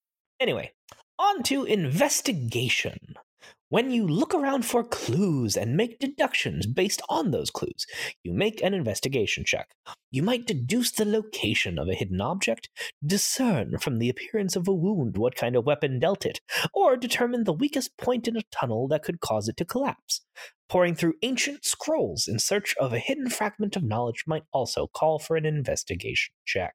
Anyway, 0.41 0.71
on 1.19 1.43
to 1.43 1.65
investigation. 1.65 2.97
When 3.69 3.91
you 3.91 4.07
look 4.07 4.33
around 4.33 4.65
for 4.65 4.83
clues 4.83 5.55
and 5.55 5.77
make 5.77 5.99
deductions 5.99 6.65
based 6.65 6.99
on 7.09 7.29
those 7.29 7.51
clues, 7.51 7.85
you 8.23 8.33
make 8.33 8.59
an 8.63 8.73
investigation 8.73 9.45
check. 9.45 9.69
You 10.09 10.23
might 10.23 10.47
deduce 10.47 10.91
the 10.91 11.05
location 11.05 11.77
of 11.77 11.87
a 11.87 11.93
hidden 11.93 12.21
object, 12.21 12.69
discern 13.05 13.77
from 13.77 13.99
the 13.99 14.09
appearance 14.09 14.55
of 14.55 14.67
a 14.67 14.73
wound 14.73 15.15
what 15.15 15.35
kind 15.35 15.55
of 15.55 15.67
weapon 15.67 15.99
dealt 15.99 16.25
it, 16.25 16.41
or 16.73 16.97
determine 16.97 17.43
the 17.43 17.53
weakest 17.53 17.95
point 17.97 18.27
in 18.27 18.35
a 18.35 18.41
tunnel 18.51 18.87
that 18.87 19.03
could 19.03 19.19
cause 19.19 19.47
it 19.47 19.57
to 19.57 19.63
collapse. 19.63 20.21
Poring 20.67 20.95
through 20.95 21.13
ancient 21.21 21.63
scrolls 21.65 22.27
in 22.27 22.39
search 22.39 22.73
of 22.79 22.93
a 22.93 22.99
hidden 22.99 23.29
fragment 23.29 23.75
of 23.75 23.83
knowledge 23.83 24.23
might 24.25 24.43
also 24.51 24.87
call 24.87 25.19
for 25.19 25.37
an 25.37 25.45
investigation 25.45 26.33
check. 26.45 26.73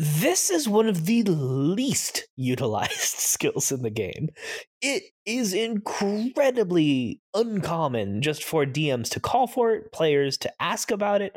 This 0.00 0.48
is 0.48 0.68
one 0.68 0.88
of 0.88 1.06
the 1.06 1.24
least 1.24 2.28
utilized 2.36 2.92
skills 3.00 3.72
in 3.72 3.82
the 3.82 3.90
game. 3.90 4.28
It 4.80 5.02
is 5.26 5.52
incredibly 5.52 7.20
uncommon 7.34 8.22
just 8.22 8.44
for 8.44 8.64
DMs 8.64 9.08
to 9.10 9.18
call 9.18 9.48
for 9.48 9.72
it, 9.72 9.90
players 9.90 10.38
to 10.38 10.52
ask 10.62 10.92
about 10.92 11.20
it. 11.20 11.36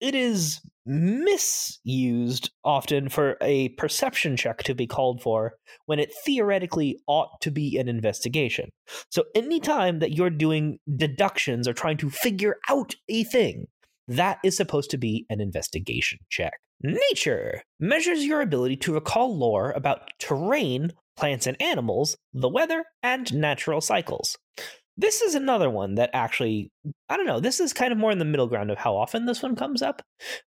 It 0.00 0.16
is 0.16 0.60
misused 0.84 2.50
often 2.64 3.10
for 3.10 3.36
a 3.40 3.68
perception 3.70 4.36
check 4.36 4.64
to 4.64 4.74
be 4.74 4.88
called 4.88 5.22
for 5.22 5.52
when 5.86 6.00
it 6.00 6.12
theoretically 6.24 6.98
ought 7.06 7.40
to 7.42 7.52
be 7.52 7.78
an 7.78 7.88
investigation. 7.88 8.70
So, 9.10 9.22
anytime 9.36 10.00
that 10.00 10.14
you're 10.14 10.30
doing 10.30 10.80
deductions 10.96 11.68
or 11.68 11.74
trying 11.74 11.98
to 11.98 12.10
figure 12.10 12.56
out 12.68 12.96
a 13.08 13.22
thing, 13.22 13.68
that 14.08 14.38
is 14.42 14.56
supposed 14.56 14.90
to 14.90 14.98
be 14.98 15.26
an 15.30 15.40
investigation 15.40 16.18
check. 16.28 16.54
Nature 16.82 17.62
measures 17.78 18.24
your 18.24 18.40
ability 18.40 18.76
to 18.76 18.94
recall 18.94 19.36
lore 19.36 19.70
about 19.72 20.10
terrain, 20.18 20.92
plants 21.16 21.46
and 21.46 21.60
animals, 21.60 22.16
the 22.32 22.48
weather, 22.48 22.84
and 23.02 23.34
natural 23.34 23.82
cycles. 23.82 24.38
This 24.96 25.20
is 25.20 25.34
another 25.34 25.68
one 25.68 25.96
that 25.96 26.10
actually, 26.12 26.70
I 27.08 27.16
don't 27.16 27.26
know, 27.26 27.40
this 27.40 27.60
is 27.60 27.72
kind 27.72 27.92
of 27.92 27.98
more 27.98 28.10
in 28.10 28.18
the 28.18 28.24
middle 28.24 28.46
ground 28.46 28.70
of 28.70 28.78
how 28.78 28.96
often 28.96 29.26
this 29.26 29.42
one 29.42 29.56
comes 29.56 29.82
up, 29.82 30.02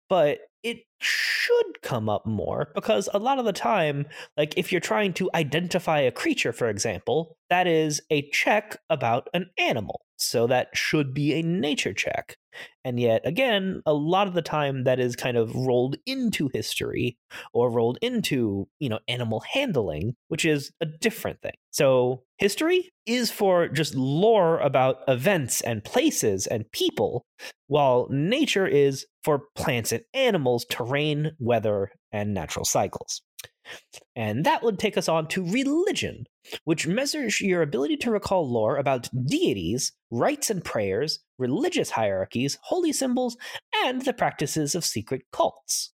but 0.09 0.39
it 0.63 0.79
should 0.99 1.81
come 1.81 2.09
up 2.09 2.25
more 2.25 2.71
because 2.73 3.09
a 3.13 3.19
lot 3.19 3.37
of 3.37 3.45
the 3.45 3.53
time, 3.53 4.05
like 4.37 4.57
if 4.57 4.71
you're 4.71 4.81
trying 4.81 5.13
to 5.13 5.29
identify 5.35 5.99
a 5.99 6.11
creature, 6.11 6.53
for 6.53 6.69
example, 6.69 7.37
that 7.49 7.67
is 7.67 8.01
a 8.09 8.27
check 8.29 8.77
about 8.89 9.27
an 9.33 9.49
animal. 9.57 10.01
So 10.23 10.47
that 10.47 10.69
should 10.73 11.13
be 11.13 11.33
a 11.33 11.41
nature 11.41 11.93
check. 11.93 12.37
And 12.85 12.99
yet, 12.99 13.21
again, 13.25 13.81
a 13.85 13.93
lot 13.93 14.27
of 14.27 14.33
the 14.33 14.41
time 14.41 14.83
that 14.83 14.99
is 14.99 15.15
kind 15.15 15.37
of 15.37 15.55
rolled 15.55 15.95
into 16.05 16.49
history 16.53 17.17
or 17.53 17.71
rolled 17.71 17.97
into, 18.01 18.67
you 18.79 18.89
know, 18.89 18.99
animal 19.07 19.41
handling, 19.53 20.15
which 20.27 20.45
is 20.45 20.71
a 20.81 20.85
different 20.85 21.41
thing. 21.41 21.53
So, 21.71 22.23
history 22.37 22.91
is 23.05 23.31
for 23.31 23.67
just 23.67 23.95
lore 23.95 24.59
about 24.59 24.97
events 25.07 25.61
and 25.61 25.83
places 25.83 26.45
and 26.45 26.71
people, 26.71 27.25
while 27.67 28.07
nature 28.11 28.67
is 28.67 29.05
for 29.23 29.43
plants 29.55 29.91
and 29.91 30.03
animals, 30.13 30.65
terrain, 30.69 31.31
weather, 31.39 31.91
and 32.11 32.33
natural 32.33 32.65
cycles. 32.65 33.21
And 34.15 34.45
that 34.45 34.63
would 34.63 34.79
take 34.79 34.97
us 34.97 35.09
on 35.09 35.27
to 35.29 35.45
religion, 35.45 36.25
which 36.63 36.87
measures 36.87 37.41
your 37.41 37.61
ability 37.61 37.97
to 37.97 38.11
recall 38.11 38.49
lore 38.49 38.77
about 38.77 39.09
deities, 39.25 39.91
rites 40.11 40.49
and 40.49 40.63
prayers, 40.63 41.19
religious 41.37 41.91
hierarchies, 41.91 42.57
holy 42.61 42.93
symbols, 42.93 43.37
and 43.83 44.03
the 44.03 44.13
practices 44.13 44.75
of 44.75 44.85
secret 44.85 45.23
cults. 45.31 45.93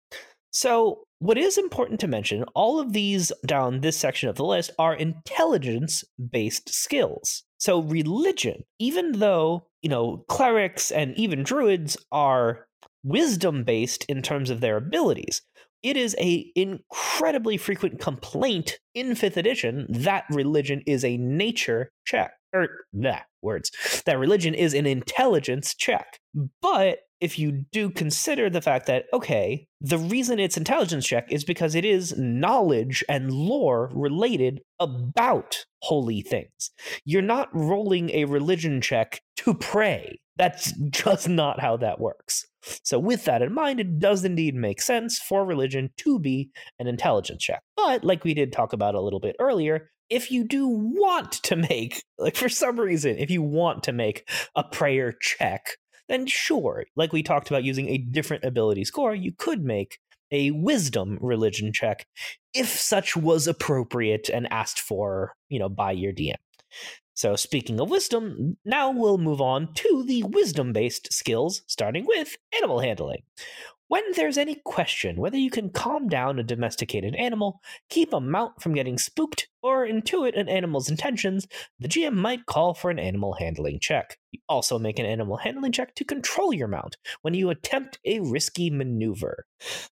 So, 0.52 1.04
what 1.20 1.38
is 1.38 1.58
important 1.58 2.00
to 2.00 2.08
mention, 2.08 2.44
all 2.56 2.80
of 2.80 2.94
these 2.94 3.32
down 3.46 3.82
this 3.82 3.98
section 3.98 4.30
of 4.30 4.36
the 4.36 4.46
list 4.46 4.72
are 4.80 4.96
intelligence 4.96 6.04
based 6.32 6.70
skills. 6.70 7.44
So, 7.58 7.82
religion, 7.82 8.64
even 8.80 9.14
though, 9.14 9.68
you 9.82 9.90
know, 9.90 10.26
clerics 10.28 10.92
and 10.92 11.18
even 11.18 11.44
druids 11.44 11.98
are 12.12 12.68
wisdom 13.04 13.64
based 13.64 14.06
in 14.06 14.22
terms 14.22 14.50
of 14.50 14.62
their 14.62 14.78
abilities, 14.78 15.42
it 15.84 15.98
is 15.98 16.16
a 16.20 16.52
incredibly 16.56 17.58
frequent 17.58 18.00
complaint 18.00 18.80
in 18.94 19.16
fifth 19.16 19.38
edition 19.38 19.86
that 19.90 20.26
religion 20.32 20.82
is 20.86 21.04
a 21.04 21.18
nature 21.18 21.92
check 22.06 22.32
er, 22.56 22.64
or 22.64 22.70
nah, 22.94 23.20
words 23.42 23.72
that 24.06 24.18
religion 24.18 24.54
is 24.54 24.74
an 24.74 24.86
intelligence 24.86 25.76
check. 25.76 26.20
But 26.62 27.00
if 27.20 27.40
you 27.40 27.66
do 27.72 27.90
consider 27.90 28.50
the 28.50 28.62
fact 28.62 28.86
that 28.86 29.06
okay 29.12 29.68
the 29.82 29.98
reason 29.98 30.40
it's 30.40 30.58
intelligence 30.58 31.06
check 31.06 31.32
is 31.32 31.44
because 31.44 31.76
it 31.76 31.86
is 31.86 32.18
knowledge 32.18 33.04
and 33.10 33.32
lore 33.32 33.92
related 33.94 34.62
about 34.80 35.66
holy 35.82 36.22
things. 36.22 36.72
You're 37.06 37.22
not 37.22 37.50
rolling 37.54 38.10
a 38.12 38.26
religion 38.26 38.82
check 38.82 39.22
to 39.38 39.54
pray. 39.54 40.20
That's 40.38 40.72
just 40.90 41.28
not 41.30 41.60
how 41.60 41.78
that 41.78 42.00
works 42.00 42.46
so, 42.84 43.00
with 43.00 43.26
that 43.26 43.42
in 43.42 43.54
mind, 43.54 43.80
it 43.80 44.00
does 44.00 44.24
indeed 44.24 44.56
make 44.56 44.82
sense 44.82 45.20
for 45.20 45.46
religion 45.46 45.92
to 45.98 46.20
be 46.20 46.50
an 46.80 46.88
intelligence 46.88 47.44
check. 47.44 47.62
But, 47.76 48.04
like 48.04 48.24
we 48.24 48.34
did 48.34 48.52
talk 48.52 48.74
about 48.74 48.96
a 48.96 49.02
little 49.02 49.20
bit 49.20 49.36
earlier, 49.40 49.90
if 50.10 50.32
you 50.32 50.44
do 50.44 50.68
want 50.68 51.34
to 51.44 51.56
make, 51.56 52.04
like 52.18 52.36
for 52.36 52.50
some 52.50 52.80
reason, 52.80 53.18
if 53.18 53.30
you 53.30 53.42
want 53.42 53.84
to 53.84 53.92
make 53.92 54.30
a 54.56 54.64
prayer 54.64 55.14
check, 55.22 55.78
then 56.08 56.26
sure, 56.26 56.86
like 56.96 57.12
we 57.12 57.24
talked 57.24 57.50
about 57.50 57.64
using 57.64 57.90
a 57.90 57.98
different 57.98 58.44
ability 58.44 58.86
score, 58.86 59.14
you 59.14 59.34
could 59.38 59.64
make 59.64 60.00
a 60.32 60.52
wisdom 60.52 61.18
religion 61.22 61.72
check 61.74 62.06
if 62.54 62.68
such 62.68 63.16
was 63.16 63.48
appropriate 63.48 64.30
and 64.30 64.52
asked 64.52 64.80
for, 64.80 65.34
you 65.50 65.60
know, 65.60 65.70
by 65.70 65.92
your 65.92 66.14
DM. 66.14 66.36
So, 67.18 67.36
speaking 67.36 67.80
of 67.80 67.90
wisdom, 67.90 68.58
now 68.64 68.92
we'll 68.92 69.18
move 69.18 69.42
on 69.42 69.74
to 69.74 70.04
the 70.06 70.22
wisdom 70.22 70.72
based 70.72 71.12
skills, 71.12 71.64
starting 71.66 72.06
with 72.06 72.38
animal 72.56 72.80
handling. 72.80 73.24
When 73.90 74.04
there's 74.16 74.38
any 74.38 74.56
question 74.66 75.16
whether 75.16 75.38
you 75.38 75.50
can 75.50 75.70
calm 75.70 76.10
down 76.10 76.40
a 76.40 76.44
domesticated 76.44 77.16
animal, 77.16 77.62
keep 77.90 78.12
a 78.12 78.20
mount 78.20 78.62
from 78.62 78.74
getting 78.74 78.98
spooked, 78.98 79.48
or 79.64 79.88
intuit 79.88 80.38
an 80.38 80.50
animal's 80.50 80.90
intentions, 80.90 81.48
the 81.80 81.88
GM 81.88 82.14
might 82.14 82.46
call 82.48 82.74
for 82.74 82.92
an 82.92 83.00
animal 83.00 83.34
handling 83.34 83.80
check. 83.80 84.18
You 84.32 84.42
also 84.50 84.78
make 84.78 85.00
an 85.00 85.06
animal 85.06 85.38
handling 85.38 85.72
check 85.72 85.96
to 85.96 86.04
control 86.04 86.54
your 86.54 86.68
mount 86.68 86.98
when 87.22 87.34
you 87.34 87.50
attempt 87.50 87.98
a 88.04 88.20
risky 88.20 88.70
maneuver. 88.70 89.46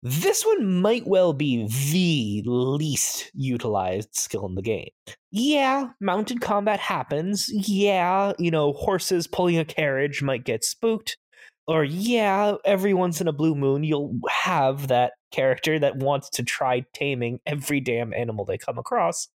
This 0.02 0.44
one 0.46 0.80
might 0.80 1.06
well 1.06 1.34
be 1.34 1.66
the 1.92 2.48
least 2.48 3.30
utilized 3.34 4.14
skill 4.14 4.46
in 4.46 4.54
the 4.54 4.62
game. 4.62 4.90
Yeah, 5.30 5.88
mounted 6.00 6.40
combat 6.40 6.80
happens. 6.80 7.50
Yeah, 7.68 8.32
you 8.38 8.50
know, 8.50 8.72
horses 8.72 9.26
pulling 9.26 9.58
a 9.58 9.64
carriage 9.66 10.22
might 10.22 10.44
get 10.44 10.64
spooked 10.64 11.18
or 11.66 11.84
yeah, 11.84 12.54
every 12.64 12.94
once 12.94 13.20
in 13.20 13.28
a 13.28 13.32
blue 13.32 13.54
moon 13.54 13.84
you'll 13.84 14.18
have 14.28 14.88
that 14.88 15.12
character 15.30 15.78
that 15.78 15.96
wants 15.96 16.28
to 16.30 16.42
try 16.42 16.84
taming 16.94 17.40
every 17.46 17.80
damn 17.80 18.12
animal 18.12 18.44
they 18.44 18.58
come 18.58 18.78
across. 18.78 19.28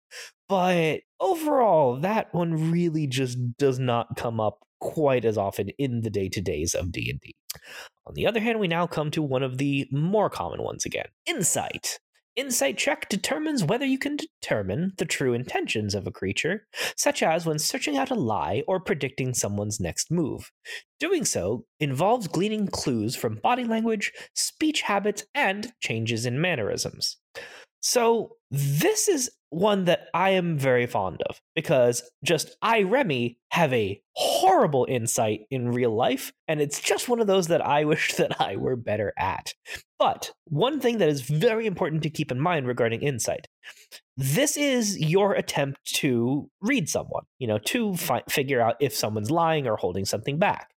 But 0.47 1.01
overall, 1.19 1.99
that 2.01 2.33
one 2.33 2.71
really 2.71 3.07
just 3.07 3.37
does 3.57 3.79
not 3.79 4.15
come 4.15 4.39
up 4.39 4.59
quite 4.79 5.25
as 5.25 5.37
often 5.37 5.69
in 5.77 6.01
the 6.01 6.09
day-to-days 6.09 6.75
of 6.75 6.91
D&D. 6.91 7.35
On 8.05 8.13
the 8.13 8.27
other 8.27 8.39
hand, 8.39 8.59
we 8.59 8.67
now 8.67 8.87
come 8.87 9.11
to 9.11 9.21
one 9.21 9.43
of 9.43 9.57
the 9.57 9.87
more 9.91 10.29
common 10.29 10.61
ones 10.61 10.85
again. 10.85 11.07
Insight. 11.25 11.99
Insight 12.37 12.77
check 12.77 13.09
determines 13.09 13.63
whether 13.63 13.85
you 13.85 13.97
can 13.97 14.15
determine 14.15 14.93
the 14.97 15.05
true 15.05 15.33
intentions 15.33 15.95
of 15.95 16.05
a 16.05 16.11
creature, 16.11 16.67
such 16.95 17.23
as 17.23 17.47
when 17.47 17.57
searching 17.57 17.97
out 17.97 18.11
a 18.11 18.15
lie 18.15 18.61
or 18.67 18.79
predicting 18.79 19.33
someone's 19.33 19.79
next 19.79 20.11
move. 20.11 20.51
Doing 20.99 21.25
so 21.25 21.65
involves 21.79 22.27
gleaning 22.27 22.67
clues 22.67 23.15
from 23.15 23.39
body 23.41 23.63
language, 23.63 24.11
speech 24.35 24.83
habits, 24.83 25.25
and 25.33 25.73
changes 25.81 26.27
in 26.27 26.39
mannerisms. 26.39 27.17
So, 27.81 28.35
this 28.51 29.07
is 29.07 29.31
one 29.49 29.85
that 29.85 30.07
I 30.13 30.31
am 30.31 30.59
very 30.59 30.85
fond 30.85 31.21
of 31.27 31.39
because 31.55 32.03
just 32.23 32.55
I, 32.61 32.83
Remy, 32.83 33.39
have 33.51 33.73
a 33.73 33.99
horrible 34.13 34.85
insight 34.87 35.41
in 35.49 35.71
real 35.71 35.95
life, 35.95 36.33
and 36.47 36.61
it's 36.61 36.81
just 36.81 37.09
one 37.09 37.19
of 37.19 37.27
those 37.27 37.47
that 37.47 37.65
I 37.65 37.85
wish 37.85 38.13
that 38.13 38.39
I 38.39 38.57
were 38.57 38.75
better 38.75 39.13
at. 39.17 39.53
But 39.99 40.31
one 40.45 40.79
thing 40.79 40.99
that 40.99 41.09
is 41.09 41.21
very 41.21 41.65
important 41.65 42.03
to 42.03 42.09
keep 42.09 42.31
in 42.31 42.39
mind 42.39 42.67
regarding 42.67 43.01
insight 43.01 43.47
this 44.17 44.57
is 44.57 44.97
your 44.99 45.33
attempt 45.33 45.83
to 45.85 46.49
read 46.61 46.89
someone, 46.89 47.23
you 47.37 47.47
know, 47.47 47.59
to 47.59 47.95
fi- 47.95 48.23
figure 48.27 48.59
out 48.59 48.75
if 48.79 48.95
someone's 48.95 49.31
lying 49.31 49.67
or 49.67 49.77
holding 49.77 50.05
something 50.05 50.39
back. 50.39 50.71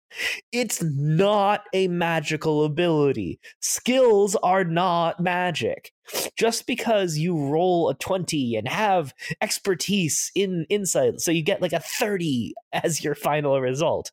It's 0.51 0.83
not 0.83 1.63
a 1.73 1.87
magical 1.87 2.65
ability. 2.65 3.39
Skills 3.61 4.35
are 4.43 4.63
not 4.63 5.19
magic. 5.19 5.91
Just 6.37 6.65
because 6.65 7.17
you 7.17 7.37
roll 7.37 7.89
a 7.89 7.95
20 7.95 8.55
and 8.55 8.67
have 8.67 9.13
expertise 9.41 10.31
in 10.35 10.65
insight, 10.69 11.19
so 11.21 11.31
you 11.31 11.43
get 11.43 11.61
like 11.61 11.73
a 11.73 11.79
30 11.79 12.53
as 12.73 13.03
your 13.03 13.15
final 13.15 13.59
result, 13.61 14.11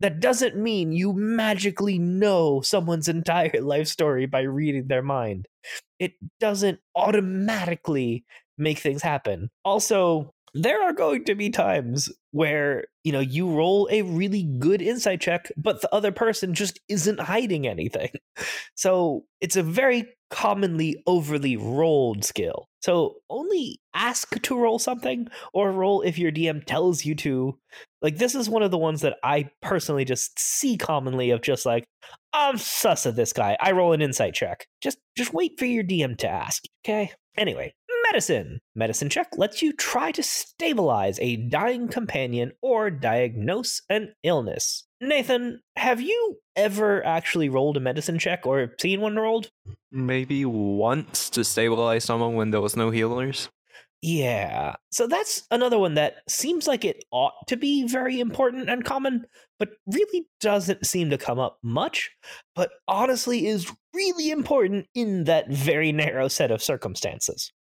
that 0.00 0.20
doesn't 0.20 0.56
mean 0.56 0.92
you 0.92 1.12
magically 1.12 1.98
know 1.98 2.60
someone's 2.60 3.08
entire 3.08 3.50
life 3.60 3.88
story 3.88 4.26
by 4.26 4.40
reading 4.40 4.88
their 4.88 5.02
mind. 5.02 5.46
It 5.98 6.12
doesn't 6.40 6.80
automatically 6.94 8.24
make 8.58 8.78
things 8.78 9.02
happen. 9.02 9.50
Also, 9.64 10.32
there 10.54 10.82
are 10.82 10.92
going 10.92 11.24
to 11.24 11.34
be 11.34 11.50
times 11.50 12.10
where 12.30 12.84
you 13.06 13.12
know 13.12 13.20
you 13.20 13.48
roll 13.48 13.88
a 13.92 14.02
really 14.02 14.42
good 14.58 14.82
insight 14.82 15.20
check 15.20 15.48
but 15.56 15.80
the 15.80 15.94
other 15.94 16.10
person 16.10 16.54
just 16.54 16.80
isn't 16.88 17.20
hiding 17.20 17.66
anything. 17.66 18.10
So 18.74 19.24
it's 19.40 19.56
a 19.56 19.62
very 19.62 20.04
commonly 20.30 21.02
overly 21.06 21.56
rolled 21.56 22.24
skill. 22.24 22.68
So 22.82 23.14
only 23.30 23.80
ask 23.94 24.38
to 24.42 24.58
roll 24.58 24.78
something 24.78 25.28
or 25.54 25.72
roll 25.72 26.02
if 26.02 26.18
your 26.18 26.30
dm 26.30 26.62
tells 26.66 27.06
you 27.06 27.14
to. 27.14 27.58
Like 28.02 28.18
this 28.18 28.34
is 28.34 28.50
one 28.50 28.62
of 28.62 28.70
the 28.70 28.78
ones 28.78 29.00
that 29.00 29.16
i 29.24 29.48
personally 29.62 30.04
just 30.04 30.38
see 30.38 30.76
commonly 30.76 31.30
of 31.30 31.40
just 31.40 31.64
like 31.64 31.84
i'm 32.34 32.58
sus 32.58 33.06
of 33.06 33.16
this 33.16 33.32
guy. 33.32 33.56
I 33.60 33.72
roll 33.72 33.94
an 33.94 34.02
insight 34.02 34.34
check. 34.34 34.66
Just 34.82 34.98
just 35.16 35.32
wait 35.32 35.52
for 35.58 35.64
your 35.64 35.84
dm 35.84 36.18
to 36.18 36.28
ask 36.28 36.64
okay? 36.84 37.12
Anyway 37.38 37.72
Medicine. 38.10 38.60
Medicine 38.74 39.08
check 39.08 39.28
lets 39.36 39.62
you 39.62 39.72
try 39.72 40.12
to 40.12 40.22
stabilize 40.22 41.18
a 41.20 41.36
dying 41.36 41.88
companion 41.88 42.52
or 42.62 42.90
diagnose 42.90 43.82
an 43.90 44.14
illness. 44.22 44.84
Nathan, 45.00 45.60
have 45.76 46.00
you 46.00 46.38
ever 46.54 47.04
actually 47.04 47.48
rolled 47.48 47.76
a 47.76 47.80
medicine 47.80 48.18
check 48.18 48.46
or 48.46 48.74
seen 48.80 49.00
one 49.00 49.16
rolled? 49.16 49.50
Maybe 49.90 50.44
once 50.44 51.28
to 51.30 51.44
stabilize 51.44 52.04
someone 52.04 52.34
when 52.34 52.50
there 52.50 52.60
was 52.60 52.76
no 52.76 52.90
healers. 52.90 53.48
Yeah. 54.02 54.74
So 54.92 55.06
that's 55.06 55.42
another 55.50 55.78
one 55.78 55.94
that 55.94 56.18
seems 56.28 56.66
like 56.66 56.84
it 56.84 57.04
ought 57.10 57.46
to 57.48 57.56
be 57.56 57.88
very 57.88 58.20
important 58.20 58.68
and 58.68 58.84
common, 58.84 59.26
but 59.58 59.70
really 59.86 60.26
doesn't 60.40 60.86
seem 60.86 61.10
to 61.10 61.18
come 61.18 61.38
up 61.38 61.58
much, 61.62 62.10
but 62.54 62.70
honestly 62.86 63.46
is 63.46 63.72
really 63.94 64.30
important 64.30 64.86
in 64.94 65.24
that 65.24 65.50
very 65.50 65.92
narrow 65.92 66.28
set 66.28 66.50
of 66.50 66.62
circumstances. 66.62 67.52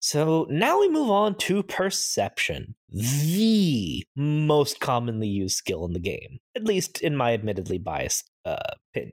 So 0.00 0.46
now 0.48 0.80
we 0.80 0.88
move 0.88 1.10
on 1.10 1.34
to 1.36 1.62
perception, 1.62 2.74
the 2.88 4.02
most 4.16 4.80
commonly 4.80 5.28
used 5.28 5.56
skill 5.56 5.84
in 5.84 5.92
the 5.92 6.00
game, 6.00 6.38
at 6.56 6.64
least 6.64 7.02
in 7.02 7.16
my 7.16 7.34
admittedly 7.34 7.78
biased 7.78 8.30
uh, 8.46 8.56
opinion. 8.94 9.12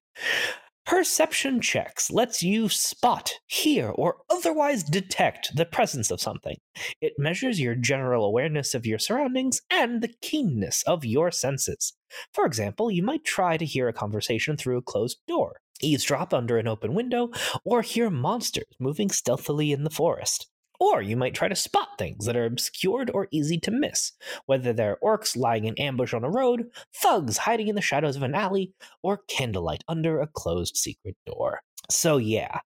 Perception 0.86 1.60
checks 1.60 2.10
lets 2.10 2.42
you 2.42 2.70
spot, 2.70 3.34
hear, 3.46 3.90
or 3.90 4.20
otherwise 4.30 4.84
detect 4.84 5.54
the 5.54 5.66
presence 5.66 6.10
of 6.10 6.22
something. 6.22 6.56
It 7.02 7.12
measures 7.18 7.60
your 7.60 7.76
general 7.76 8.24
awareness 8.24 8.74
of 8.74 8.86
your 8.86 8.98
surroundings 8.98 9.60
and 9.70 10.02
the 10.02 10.14
keenness 10.22 10.84
of 10.84 11.04
your 11.04 11.30
senses. 11.30 11.92
For 12.34 12.46
example, 12.46 12.90
you 12.90 13.04
might 13.04 13.26
try 13.26 13.58
to 13.58 13.66
hear 13.66 13.90
a 13.90 13.94
conversation 13.94 14.56
through 14.56 14.78
a 14.78 14.82
closed 14.82 15.18
door, 15.28 15.60
eavesdrop 15.82 16.34
under 16.34 16.58
an 16.58 16.68
open 16.68 16.94
window, 16.94 17.32
or 17.64 17.82
hear 17.82 18.10
monsters 18.10 18.66
moving 18.80 19.10
stealthily 19.10 19.72
in 19.72 19.84
the 19.84 19.90
forest. 19.90 20.50
Or 20.80 21.02
you 21.02 21.18
might 21.18 21.34
try 21.34 21.48
to 21.48 21.56
spot 21.56 21.90
things 21.98 22.26
that 22.26 22.36
are 22.36 22.46
obscured 22.46 23.10
or 23.12 23.28
easy 23.32 23.58
to 23.62 23.72
miss, 23.72 24.12
whether 24.46 24.74
they're 24.74 25.00
orcs 25.04 25.36
lying 25.36 25.66
in 25.66 25.78
ambush 25.80 26.14
on 26.14 26.24
a 26.24 26.30
road, 26.30 26.66
thugs 26.94 27.38
hiding 27.38 27.68
in 27.68 27.76
the 27.76 27.82
shadows 27.82 28.16
of 28.16 28.24
an 28.24 28.36
alley, 28.36 28.74
or 29.02 29.22
candlelight 29.28 29.84
under 29.88 30.20
a 30.20 30.28
closed 30.28 30.78
secret 30.78 31.16
door. 31.26 31.62
So 31.90 32.18
yeah, 32.18 32.60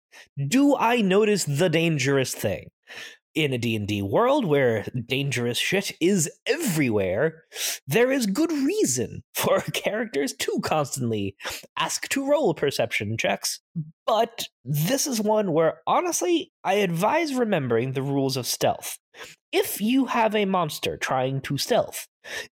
do 0.49 0.77
I 0.77 1.03
notice 1.03 1.45
the 1.45 1.69
dangerous 1.69 2.35
thing? 2.35 2.71
In 3.35 3.53
a 3.53 3.59
D&D 3.59 4.03
world 4.03 4.45
where 4.45 4.85
dangerous 5.07 5.59
shit 5.59 5.93
is 6.01 6.31
everywhere, 6.47 7.45
there 7.87 8.11
is 8.11 8.27
good 8.27 8.51
reason 8.51 9.23
for 9.35 9.61
characters 9.73 10.33
to 10.35 10.61
constantly 10.63 11.37
ask 11.79 12.09
to 12.09 12.29
roll 12.29 12.55
perception 12.55 13.17
checks. 13.17 13.61
But 14.07 14.47
this 14.65 15.07
is 15.07 15.21
one 15.21 15.53
where 15.53 15.81
honestly, 15.87 16.53
I 16.65 16.75
advise 16.75 17.35
remembering 17.35 17.93
the 17.93 18.03
rules 18.03 18.37
of 18.37 18.47
stealth. 18.47 18.99
If 19.53 19.81
you 19.81 20.07
have 20.07 20.35
a 20.35 20.45
monster 20.45 20.97
trying 20.97 21.41
to 21.43 21.59
stealth, 21.59 22.07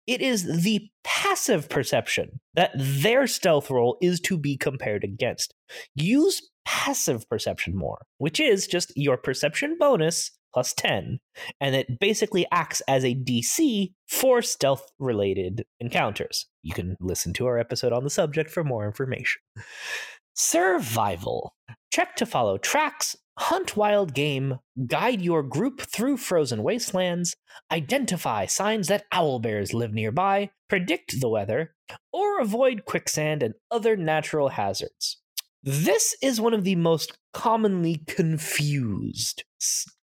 it 0.06 0.20
is 0.20 0.62
the 0.62 0.88
passive 1.04 1.68
perception 1.68 2.40
that 2.54 2.72
their 2.74 3.26
stealth 3.26 3.70
roll 3.70 3.98
is 4.00 4.20
to 4.20 4.38
be 4.38 4.56
compared 4.56 5.04
against. 5.04 5.54
Use 5.94 6.42
passive 6.64 7.28
perception 7.28 7.76
more, 7.76 8.04
which 8.18 8.40
is 8.40 8.66
just 8.66 8.92
your 8.96 9.16
perception 9.16 9.76
bonus 9.78 10.30
plus 10.56 10.72
10, 10.72 11.20
and 11.60 11.74
it 11.74 12.00
basically 12.00 12.46
acts 12.50 12.80
as 12.88 13.04
a 13.04 13.14
DC 13.14 13.92
for 14.08 14.40
stealth 14.40 14.90
related 14.98 15.66
encounters. 15.80 16.46
You 16.62 16.72
can 16.72 16.96
listen 16.98 17.34
to 17.34 17.44
our 17.44 17.58
episode 17.58 17.92
on 17.92 18.04
the 18.04 18.08
subject 18.08 18.50
for 18.50 18.64
more 18.64 18.86
information. 18.86 19.42
Survival. 20.34 21.54
Check 21.92 22.16
to 22.16 22.24
follow 22.24 22.56
tracks, 22.56 23.16
hunt 23.38 23.76
wild 23.76 24.14
game, 24.14 24.60
guide 24.86 25.20
your 25.20 25.42
group 25.42 25.82
through 25.82 26.16
frozen 26.16 26.62
wastelands, 26.62 27.36
identify 27.70 28.46
signs 28.46 28.88
that 28.88 29.04
owl 29.12 29.38
bears 29.40 29.74
live 29.74 29.92
nearby, 29.92 30.48
predict 30.70 31.20
the 31.20 31.28
weather, 31.28 31.74
or 32.14 32.40
avoid 32.40 32.86
quicksand 32.86 33.42
and 33.42 33.52
other 33.70 33.94
natural 33.94 34.48
hazards. 34.48 35.20
This 35.62 36.16
is 36.22 36.40
one 36.40 36.54
of 36.54 36.64
the 36.64 36.76
most 36.76 37.18
commonly 37.34 38.00
confused 38.06 39.44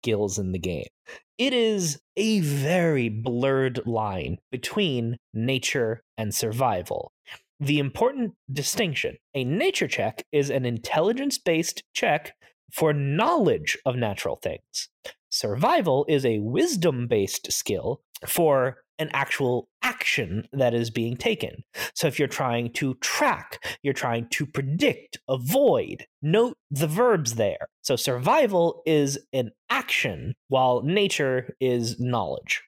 skills 0.03 0.39
in 0.39 0.53
the 0.53 0.59
game. 0.59 0.87
It 1.39 1.53
is 1.53 2.01
a 2.17 2.41
very 2.41 3.09
blurred 3.09 3.87
line 3.87 4.39
between 4.51 5.17
nature 5.33 6.03
and 6.17 6.35
survival. 6.35 7.13
The 7.59 7.79
important 7.79 8.35
distinction 8.51 9.17
a 9.35 9.45
nature 9.45 9.89
check 9.89 10.25
is 10.33 10.51
an 10.51 10.65
intelligence 10.65 11.39
based 11.39 11.83
check 11.93 12.33
for 12.73 12.93
knowledge 12.93 13.77
of 13.85 13.97
natural 13.97 14.37
things. 14.37 14.89
Survival 15.31 16.07
is 16.09 16.25
a 16.25 16.39
wisdom 16.41 17.07
based 17.07 17.53
skill 17.53 18.01
for 18.27 18.79
an 19.01 19.11
actual 19.13 19.69
action 19.83 20.47
that 20.53 20.75
is 20.75 20.91
being 20.91 21.17
taken. 21.17 21.65
So 21.95 22.07
if 22.07 22.19
you're 22.19 22.29
trying 22.29 22.73
to 22.75 22.95
track, 22.97 23.65
you're 23.83 23.95
trying 23.95 24.29
to 24.29 24.47
predict, 24.47 25.19
avoid, 25.29 26.07
note 26.23 26.57
the 26.71 26.87
verbs 26.87 27.35
there. 27.35 27.69
So 27.83 27.97
survival 27.97 28.83
is 28.87 29.19
an 29.33 29.51
action, 29.71 30.35
while 30.49 30.83
nature 30.83 31.57
is 31.61 31.99
knowledge. 31.99 32.63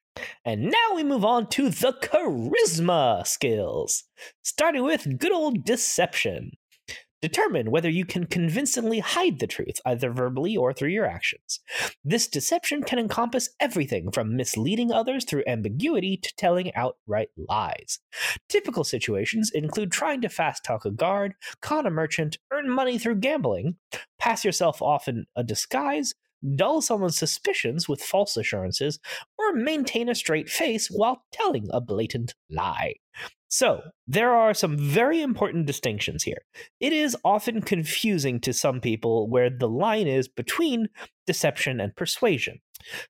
And 0.45 0.64
now 0.64 0.95
we 0.95 1.05
move 1.05 1.25
on 1.25 1.49
to 1.51 1.68
the 1.68 1.92
charisma 1.92 3.27
skills, 3.27 4.05
starting 4.42 4.83
with 4.83 5.18
good 5.18 5.33
old 5.33 5.64
deception. 5.64 6.53
Determine 7.23 7.71
whether 7.71 7.89
you 7.89 8.05
can 8.05 8.27
convincingly 8.27 8.99
hide 8.99 9.39
the 9.39 9.47
truth, 9.47 9.81
either 9.87 10.11
verbally 10.11 10.57
or 10.57 10.73
through 10.73 10.89
your 10.89 11.07
actions. 11.07 11.61
This 12.05 12.27
deception 12.27 12.83
can 12.83 12.99
encompass 12.99 13.49
everything 13.61 14.11
from 14.11 14.37
misleading 14.37 14.91
others 14.91 15.25
through 15.25 15.45
ambiguity 15.47 16.17
to 16.17 16.35
telling 16.37 16.75
outright 16.75 17.29
lies. 17.37 18.01
Typical 18.49 18.83
situations 18.83 19.53
include 19.55 19.93
trying 19.93 20.21
to 20.23 20.29
fast 20.29 20.65
talk 20.65 20.85
a 20.85 20.91
guard, 20.91 21.35
con 21.61 21.87
a 21.87 21.91
merchant, 21.91 22.39
earn 22.53 22.69
money 22.69 22.99
through 22.99 23.21
gambling, 23.21 23.77
pass 24.19 24.45
yourself 24.45 24.83
off 24.83 25.07
in 25.07 25.25
a 25.37 25.45
disguise, 25.45 26.15
dull 26.57 26.83
someone's 26.83 27.17
suspicions 27.17 27.89
with 27.89 28.03
false 28.03 28.37
assurances, 28.37 28.99
or 29.39 29.53
maintain 29.53 30.09
a 30.09 30.15
straight 30.17 30.51
face 30.51 30.89
while 30.89 31.23
telling 31.31 31.69
a 31.71 31.81
blatant 31.81 32.35
lie. 32.51 32.95
So, 33.53 33.83
there 34.07 34.35
are 34.35 34.55
some 34.55 34.79
very 34.79 35.21
important 35.21 35.67
distinctions 35.67 36.23
here. 36.23 36.38
It 36.81 36.95
is 36.95 37.15
often 37.23 37.61
confusing 37.61 38.41
to 38.41 38.55
some 38.55 38.81
people 38.81 39.29
where 39.29 39.51
the 39.51 39.69
line 39.69 40.07
is 40.07 40.27
between 40.27 40.88
deception 41.27 41.79
and 41.79 41.95
persuasion. 41.95 42.61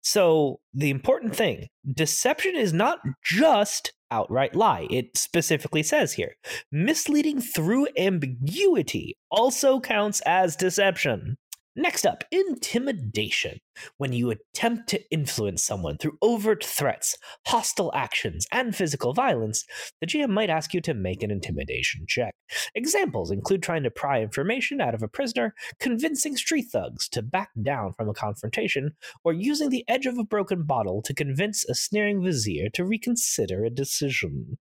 So, 0.01 0.59
the 0.75 0.91
important 0.91 1.37
thing 1.37 1.69
deception 1.95 2.57
is 2.57 2.73
not 2.73 2.99
just 3.23 3.93
outright 4.11 4.57
lie. 4.57 4.89
It 4.91 5.17
specifically 5.17 5.85
says 5.85 6.13
here 6.13 6.35
misleading 6.73 7.41
through 7.41 7.87
ambiguity 7.97 9.17
also 9.31 9.79
counts 9.79 10.23
as 10.23 10.57
deception. 10.57 11.37
Next 11.75 12.05
up, 12.05 12.23
intimidation. 12.31 13.59
When 13.97 14.13
you 14.13 14.31
attempt 14.31 14.91
to 14.91 15.11
influence 15.11 15.65
someone 15.65 15.97
through 15.97 16.19
overt 16.21 16.63
threats, 16.63 17.17
hostile 17.47 17.91
actions, 17.95 18.47
and 18.53 18.77
physical 18.77 19.15
violence, 19.15 19.65
the 20.01 20.07
GM 20.07 20.29
might 20.29 20.51
ask 20.51 20.75
you 20.75 20.83
to 20.83 20.93
make 20.93 21.23
an 21.23 21.31
intimidation 21.31 22.05
check. 22.07 22.35
Examples 22.75 23.31
include 23.31 23.63
trying 23.63 23.85
to 23.85 23.91
pry 23.91 24.21
information 24.21 24.83
out 24.83 24.93
of 24.93 25.03
a 25.03 25.09
prisoner, 25.09 25.55
convincing 25.81 26.37
street 26.37 26.67
thugs 26.71 27.09
to 27.09 27.23
back 27.23 27.49
down 27.63 27.95
from 27.95 28.11
a 28.11 28.15
confrontation, 28.15 28.91
or 29.25 29.33
using 29.33 29.71
the 29.71 29.85
edge 29.89 30.05
of 30.05 30.19
a 30.19 30.25
broken 30.25 30.65
bottle 30.65 31.01
to 31.01 31.15
convince 31.15 31.65
a 31.65 31.75
sneering 31.75 32.23
vizier 32.23 32.69
to 32.75 32.85
reconsider 32.85 33.65
a 33.65 33.71
decision. 33.71 34.59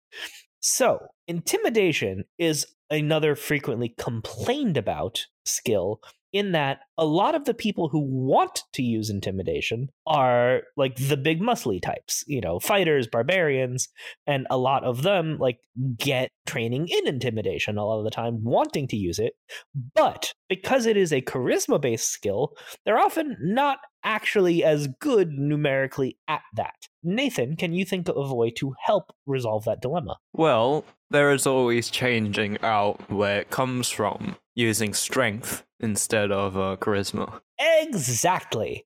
So, 0.62 1.08
intimidation 1.28 2.24
is 2.38 2.68
another 2.90 3.36
frequently 3.36 3.96
complained 3.98 4.78
about 4.78 5.26
skill 5.46 6.00
in 6.34 6.54
that 6.54 6.80
a 6.98 7.06
lot 7.06 7.36
of 7.36 7.46
the 7.46 7.54
people 7.54 7.90
who 7.90 8.00
want 8.00 8.64
to 8.74 8.84
use 8.84 9.10
intimidation 9.10 9.90
are 10.08 10.62
like 10.78 10.96
the 10.96 11.18
big 11.18 11.42
muscly 11.42 11.82
types, 11.82 12.24
you 12.28 12.42
know, 12.42 12.60
fighters, 12.60 13.08
barbarians, 13.08 13.90
and 14.28 14.48
a 14.50 14.58
lot 14.58 14.84
of 14.84 15.04
them 15.04 15.38
like 15.40 15.60
get 15.98 16.30
training 16.46 16.88
in 16.88 17.08
intimidation 17.08 17.78
a 17.78 17.86
lot 17.86 18.00
of 18.00 18.06
the 18.06 18.12
time, 18.12 18.44
wanting 18.44 18.88
to 18.88 18.98
use 18.98 19.20
it. 19.20 19.34
But 19.96 20.34
because 20.48 20.86
it 20.86 20.98
is 20.98 21.12
a 21.12 21.22
charisma 21.22 21.82
based 21.82 22.10
skill, 22.10 22.54
they're 22.86 23.00
often 23.00 23.38
not 23.42 23.80
actually 24.04 24.64
as 24.64 24.88
good 25.00 25.32
numerically 25.32 26.18
at 26.28 26.42
that. 26.56 26.88
Nathan, 27.04 27.56
can 27.56 27.74
you 27.74 27.86
think 27.86 28.08
of 28.10 28.30
a 28.30 28.36
way 28.36 28.52
to 28.52 28.74
help 28.86 29.12
resolve 29.26 29.66
that 29.66 29.82
dilemma? 29.82 30.18
Well, 30.34 30.86
there 31.10 31.32
is 31.32 31.46
always 31.46 31.90
changing 31.90 32.58
out 32.62 33.10
where 33.10 33.42
it 33.42 33.50
comes 33.50 33.90
from, 33.90 34.38
using 34.56 34.94
strength 34.94 35.64
instead 35.80 36.32
of 36.32 36.56
uh, 36.58 36.78
charisma. 36.80 37.42
Exactly. 37.64 38.86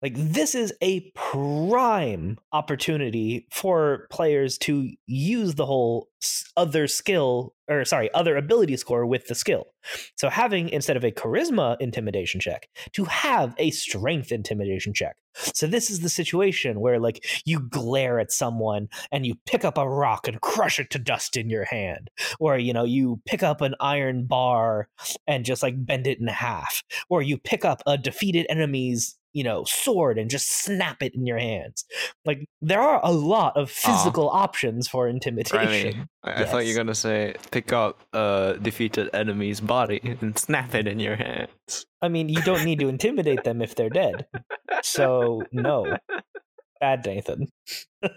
Like, 0.00 0.14
this 0.16 0.54
is 0.54 0.72
a 0.80 1.10
prime 1.14 2.38
opportunity 2.52 3.46
for 3.50 4.06
players 4.10 4.56
to 4.58 4.88
use 5.06 5.54
the 5.56 5.66
whole 5.66 6.08
other 6.56 6.86
skill, 6.86 7.54
or 7.68 7.84
sorry, 7.84 8.12
other 8.14 8.36
ability 8.36 8.76
score 8.76 9.04
with 9.04 9.26
the 9.26 9.34
skill. 9.34 9.66
So, 10.16 10.28
having 10.28 10.68
instead 10.68 10.96
of 10.96 11.04
a 11.04 11.10
charisma 11.10 11.76
intimidation 11.80 12.40
check, 12.40 12.68
to 12.92 13.04
have 13.04 13.54
a 13.58 13.70
strength 13.70 14.30
intimidation 14.30 14.94
check. 14.94 15.16
So, 15.34 15.66
this 15.66 15.90
is 15.90 16.00
the 16.00 16.08
situation 16.08 16.80
where, 16.80 16.98
like, 17.00 17.24
you 17.44 17.60
glare 17.60 18.18
at 18.18 18.32
someone 18.32 18.88
and 19.12 19.26
you 19.26 19.34
pick 19.46 19.64
up 19.64 19.78
a 19.78 19.88
rock 19.88 20.28
and 20.28 20.40
crush 20.40 20.78
it 20.78 20.90
to 20.90 20.98
dust 20.98 21.36
in 21.36 21.50
your 21.50 21.64
hand. 21.64 22.10
Or, 22.38 22.58
you 22.58 22.72
know, 22.72 22.84
you 22.84 23.20
pick 23.26 23.42
up 23.42 23.60
an 23.60 23.74
iron 23.80 24.26
bar 24.26 24.88
and 25.26 25.44
just 25.44 25.62
like 25.62 25.74
bend 25.84 26.06
it 26.06 26.20
in 26.20 26.26
half. 26.26 26.82
Or 27.08 27.22
you 27.22 27.38
pick 27.38 27.64
up 27.64 27.82
a 27.86 27.98
defeated 27.98 28.46
enemy's 28.48 29.16
you 29.34 29.44
know 29.44 29.64
sword 29.64 30.16
and 30.16 30.30
just 30.30 30.50
snap 30.50 31.02
it 31.02 31.14
in 31.14 31.26
your 31.26 31.38
hands. 31.38 31.84
Like 32.24 32.48
there 32.62 32.80
are 32.80 33.00
a 33.02 33.12
lot 33.12 33.56
of 33.56 33.70
physical 33.70 34.30
options 34.30 34.88
for 34.88 35.08
intimidation. 35.08 36.08
I, 36.22 36.30
yes. 36.30 36.40
I, 36.40 36.44
thought 36.44 36.66
you 36.66 36.72
were 36.72 36.78
gonna 36.78 36.94
say 36.94 37.34
pick 37.50 37.72
up 37.72 38.00
a 38.14 38.56
defeated 38.62 39.10
enemy's 39.12 39.60
body 39.60 40.16
and 40.20 40.38
snap 40.38 40.74
it 40.74 40.86
in 40.86 41.00
your 41.00 41.16
hands. 41.16 41.84
I 42.00 42.08
mean 42.08 42.28
you 42.28 42.40
don't 42.42 42.64
need 42.64 42.78
to 42.78 42.88
intimidate 42.88 43.44
them 43.44 43.60
if 43.60 43.74
they're 43.74 43.90
dead. 43.90 44.26
So 44.82 45.42
no. 45.52 45.98
Bad 46.80 47.04
nathan. 47.04 47.48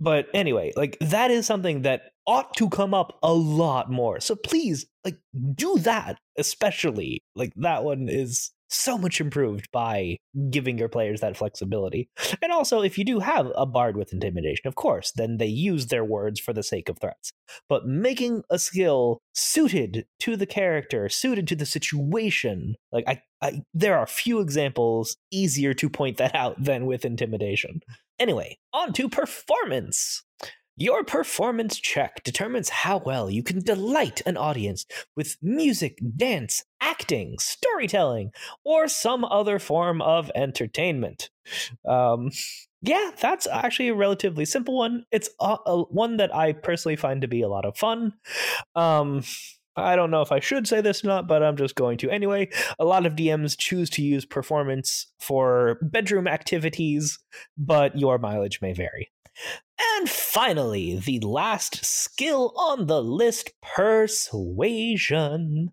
But 0.00 0.28
anyway 0.32 0.72
like 0.76 0.96
that 1.00 1.32
is 1.32 1.44
something 1.44 1.82
that 1.82 2.12
ought 2.24 2.54
to 2.54 2.68
come 2.68 2.94
up 2.94 3.18
a 3.20 3.32
lot 3.32 3.90
more. 3.90 4.20
So 4.20 4.36
please 4.36 4.86
like 5.04 5.18
do 5.54 5.76
that 5.80 6.20
especially 6.38 7.24
like 7.34 7.52
that 7.56 7.82
one 7.82 8.08
is 8.08 8.52
so 8.68 8.98
much 8.98 9.20
improved 9.20 9.70
by 9.72 10.18
giving 10.50 10.78
your 10.78 10.88
players 10.88 11.20
that 11.20 11.36
flexibility. 11.36 12.08
And 12.42 12.52
also, 12.52 12.82
if 12.82 12.98
you 12.98 13.04
do 13.04 13.20
have 13.20 13.50
a 13.54 13.66
bard 13.66 13.96
with 13.96 14.12
intimidation, 14.12 14.66
of 14.66 14.74
course, 14.74 15.12
then 15.14 15.38
they 15.38 15.46
use 15.46 15.86
their 15.86 16.04
words 16.04 16.40
for 16.40 16.52
the 16.52 16.62
sake 16.62 16.88
of 16.88 16.98
threats. 16.98 17.32
But 17.68 17.86
making 17.86 18.42
a 18.50 18.58
skill 18.58 19.20
suited 19.34 20.06
to 20.20 20.36
the 20.36 20.46
character, 20.46 21.08
suited 21.08 21.48
to 21.48 21.56
the 21.56 21.66
situation, 21.66 22.74
like 22.92 23.04
I, 23.06 23.22
I 23.42 23.62
there 23.74 23.98
are 23.98 24.06
few 24.06 24.40
examples 24.40 25.16
easier 25.30 25.74
to 25.74 25.88
point 25.88 26.18
that 26.18 26.34
out 26.34 26.62
than 26.62 26.86
with 26.86 27.04
intimidation. 27.04 27.80
Anyway, 28.18 28.58
on 28.72 28.92
to 28.94 29.08
performance. 29.08 30.24
Your 30.80 31.02
performance 31.02 31.76
check 31.76 32.22
determines 32.22 32.68
how 32.68 32.98
well 32.98 33.28
you 33.28 33.42
can 33.42 33.58
delight 33.58 34.22
an 34.24 34.36
audience 34.36 34.86
with 35.16 35.36
music, 35.42 35.98
dance, 36.16 36.64
acting, 36.80 37.34
storytelling, 37.40 38.30
or 38.64 38.86
some 38.86 39.24
other 39.24 39.58
form 39.58 40.00
of 40.00 40.30
entertainment. 40.36 41.30
Um, 41.84 42.30
yeah, 42.80 43.10
that's 43.20 43.48
actually 43.48 43.88
a 43.88 43.94
relatively 43.94 44.44
simple 44.44 44.76
one. 44.76 45.04
It's 45.10 45.28
a, 45.40 45.56
a, 45.66 45.82
one 45.82 46.18
that 46.18 46.32
I 46.32 46.52
personally 46.52 46.94
find 46.94 47.22
to 47.22 47.28
be 47.28 47.42
a 47.42 47.48
lot 47.48 47.64
of 47.64 47.76
fun. 47.76 48.12
Um, 48.76 49.24
I 49.74 49.96
don't 49.96 50.12
know 50.12 50.22
if 50.22 50.30
I 50.30 50.38
should 50.38 50.68
say 50.68 50.80
this 50.80 51.02
or 51.02 51.08
not, 51.08 51.26
but 51.26 51.42
I'm 51.42 51.56
just 51.56 51.74
going 51.74 51.98
to 51.98 52.10
anyway. 52.10 52.50
A 52.78 52.84
lot 52.84 53.04
of 53.04 53.16
DMs 53.16 53.58
choose 53.58 53.90
to 53.90 54.02
use 54.02 54.24
performance 54.24 55.08
for 55.18 55.78
bedroom 55.82 56.28
activities, 56.28 57.18
but 57.56 57.98
your 57.98 58.18
mileage 58.18 58.60
may 58.62 58.72
vary. 58.72 59.10
And 59.80 60.10
finally, 60.10 60.96
the 60.96 61.20
last 61.20 61.84
skill 61.84 62.52
on 62.56 62.86
the 62.86 63.02
list 63.02 63.52
persuasion. 63.60 65.72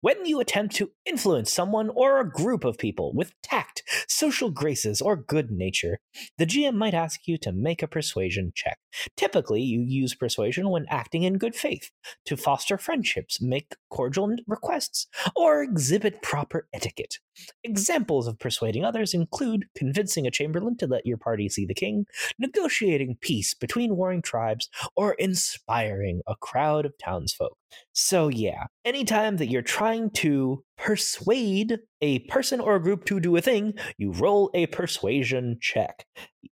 When 0.00 0.24
you 0.26 0.40
attempt 0.40 0.74
to 0.76 0.90
influence 1.04 1.52
someone 1.52 1.88
or 1.90 2.18
a 2.18 2.28
group 2.28 2.64
of 2.64 2.78
people 2.78 3.12
with 3.14 3.32
tact, 3.42 3.82
social 4.08 4.50
graces, 4.50 5.00
or 5.00 5.16
good 5.16 5.50
nature, 5.50 6.00
the 6.38 6.46
GM 6.46 6.74
might 6.74 6.94
ask 6.94 7.28
you 7.28 7.38
to 7.38 7.52
make 7.52 7.82
a 7.82 7.88
persuasion 7.88 8.52
check. 8.54 8.78
Typically, 9.16 9.62
you 9.62 9.80
use 9.80 10.14
persuasion 10.14 10.70
when 10.70 10.86
acting 10.88 11.22
in 11.22 11.38
good 11.38 11.54
faith, 11.54 11.90
to 12.24 12.36
foster 12.36 12.76
friendships, 12.76 13.40
make 13.40 13.76
cordial 13.90 14.34
requests, 14.46 15.06
or 15.36 15.62
exhibit 15.62 16.22
proper 16.22 16.68
etiquette. 16.72 17.18
Examples 17.64 18.26
of 18.26 18.38
persuading 18.38 18.84
others 18.84 19.14
include 19.14 19.66
convincing 19.76 20.26
a 20.26 20.30
chamberlain 20.30 20.76
to 20.76 20.86
let 20.86 21.06
your 21.06 21.16
party 21.16 21.48
see 21.48 21.64
the 21.64 21.74
king, 21.74 22.06
negotiating 22.38 23.16
peace 23.20 23.54
between 23.54 23.96
warring 23.96 24.22
tribes, 24.22 24.68
or 24.96 25.14
inspiring 25.14 26.22
a 26.26 26.36
crowd 26.36 26.84
of 26.84 26.98
townsfolk. 26.98 27.56
So, 27.92 28.28
yeah, 28.28 28.64
anytime 28.84 29.36
that 29.36 29.48
you're 29.48 29.62
trying 29.62 30.10
to 30.10 30.62
persuade 30.78 31.78
a 32.00 32.20
person 32.20 32.60
or 32.60 32.76
a 32.76 32.82
group 32.82 33.04
to 33.06 33.20
do 33.20 33.36
a 33.36 33.40
thing, 33.40 33.74
you 33.98 34.12
roll 34.12 34.50
a 34.54 34.66
persuasion 34.66 35.58
check. 35.60 36.04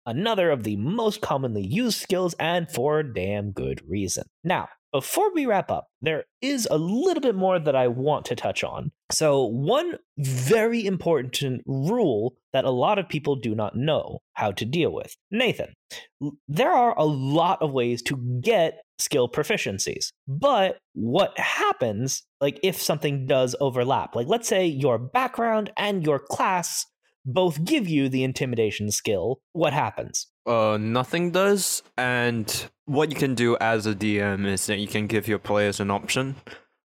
Another 0.06 0.50
of 0.52 0.64
the 0.64 0.76
most 0.78 1.22
commonly 1.22 1.66
used 1.66 2.00
skills, 2.00 2.36
and 2.40 2.70
for 2.70 3.04
damn 3.04 3.52
good 3.52 3.82
reason. 3.88 4.24
Now, 4.44 4.70
before 4.92 5.32
we 5.34 5.46
wrap 5.46 5.70
up, 5.70 5.88
there 6.02 6.24
is 6.42 6.68
a 6.70 6.78
little 6.78 7.22
bit 7.22 7.36
more 7.36 7.60
that 7.60 7.76
I 7.76 7.88
want 7.88 8.26
to 8.26 8.36
touch 8.36 8.64
on. 8.64 8.92
So, 9.12 9.46
one 9.46 9.98
very 10.18 10.86
important 10.86 11.62
rule 11.68 12.36
that 12.54 12.66
a 12.66 12.72
lot 12.72 12.98
of 12.98 13.08
people 13.08 13.36
do 13.36 13.54
not 13.54 13.76
know 13.76 14.20
how 14.34 14.52
to 14.52 14.66
deal 14.66 14.92
with. 14.92 15.16
Nathan, 15.30 15.74
there 16.48 16.72
are 16.72 16.98
a 16.98 17.06
lot 17.06 17.62
of 17.62 17.72
ways 17.72 18.02
to 18.04 18.18
get 18.42 18.80
skill 19.00 19.28
proficiencies. 19.30 20.12
But 20.28 20.78
what 20.94 21.38
happens, 21.40 22.24
like 22.42 22.60
if 22.64 22.82
something 22.82 23.26
does 23.26 23.56
overlap, 23.60 24.16
like 24.16 24.28
let's 24.28 24.48
say 24.48 24.66
your 24.66 24.98
background 24.98 25.72
and 25.78 26.06
your 26.06 26.20
class 26.20 26.86
both 27.26 27.64
give 27.64 27.88
you 27.88 28.10
the 28.10 28.24
intimidation 28.24 28.92
skill, 28.92 29.42
what 29.54 29.74
happens? 29.74 30.28
Uh, 30.46 30.78
nothing 30.80 31.32
does. 31.32 31.84
And 31.98 32.70
what 32.86 33.10
you 33.12 33.16
can 33.16 33.36
do 33.36 33.56
as 33.62 33.86
a 33.86 33.94
DM 33.94 34.46
is 34.48 34.66
that 34.68 34.80
you 34.80 34.88
can 34.88 35.06
give 35.08 35.28
your 35.28 35.38
players 35.40 35.80
an 35.80 35.92
option, 35.92 36.36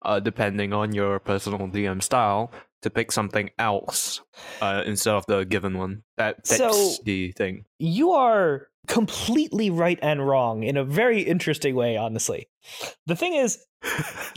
uh, 0.03 0.19
depending 0.19 0.73
on 0.73 0.93
your 0.93 1.19
personal 1.19 1.59
DM 1.67 2.01
style, 2.01 2.51
to 2.81 2.89
pick 2.89 3.11
something 3.11 3.51
else 3.59 4.21
uh, 4.61 4.81
instead 4.85 5.13
of 5.13 5.25
the 5.27 5.43
given 5.45 5.77
one. 5.77 6.01
That, 6.17 6.37
that's 6.37 6.57
So- 6.57 7.03
the 7.03 7.31
thing. 7.33 7.65
You 7.77 8.11
are 8.13 8.67
completely 8.87 9.69
right 9.69 9.99
and 10.01 10.27
wrong 10.27 10.63
in 10.63 10.77
a 10.77 10.83
very 10.83 11.21
interesting 11.21 11.75
way, 11.75 11.97
honestly. 11.97 12.47
The 13.05 13.15
thing 13.15 13.35
is, 13.35 13.63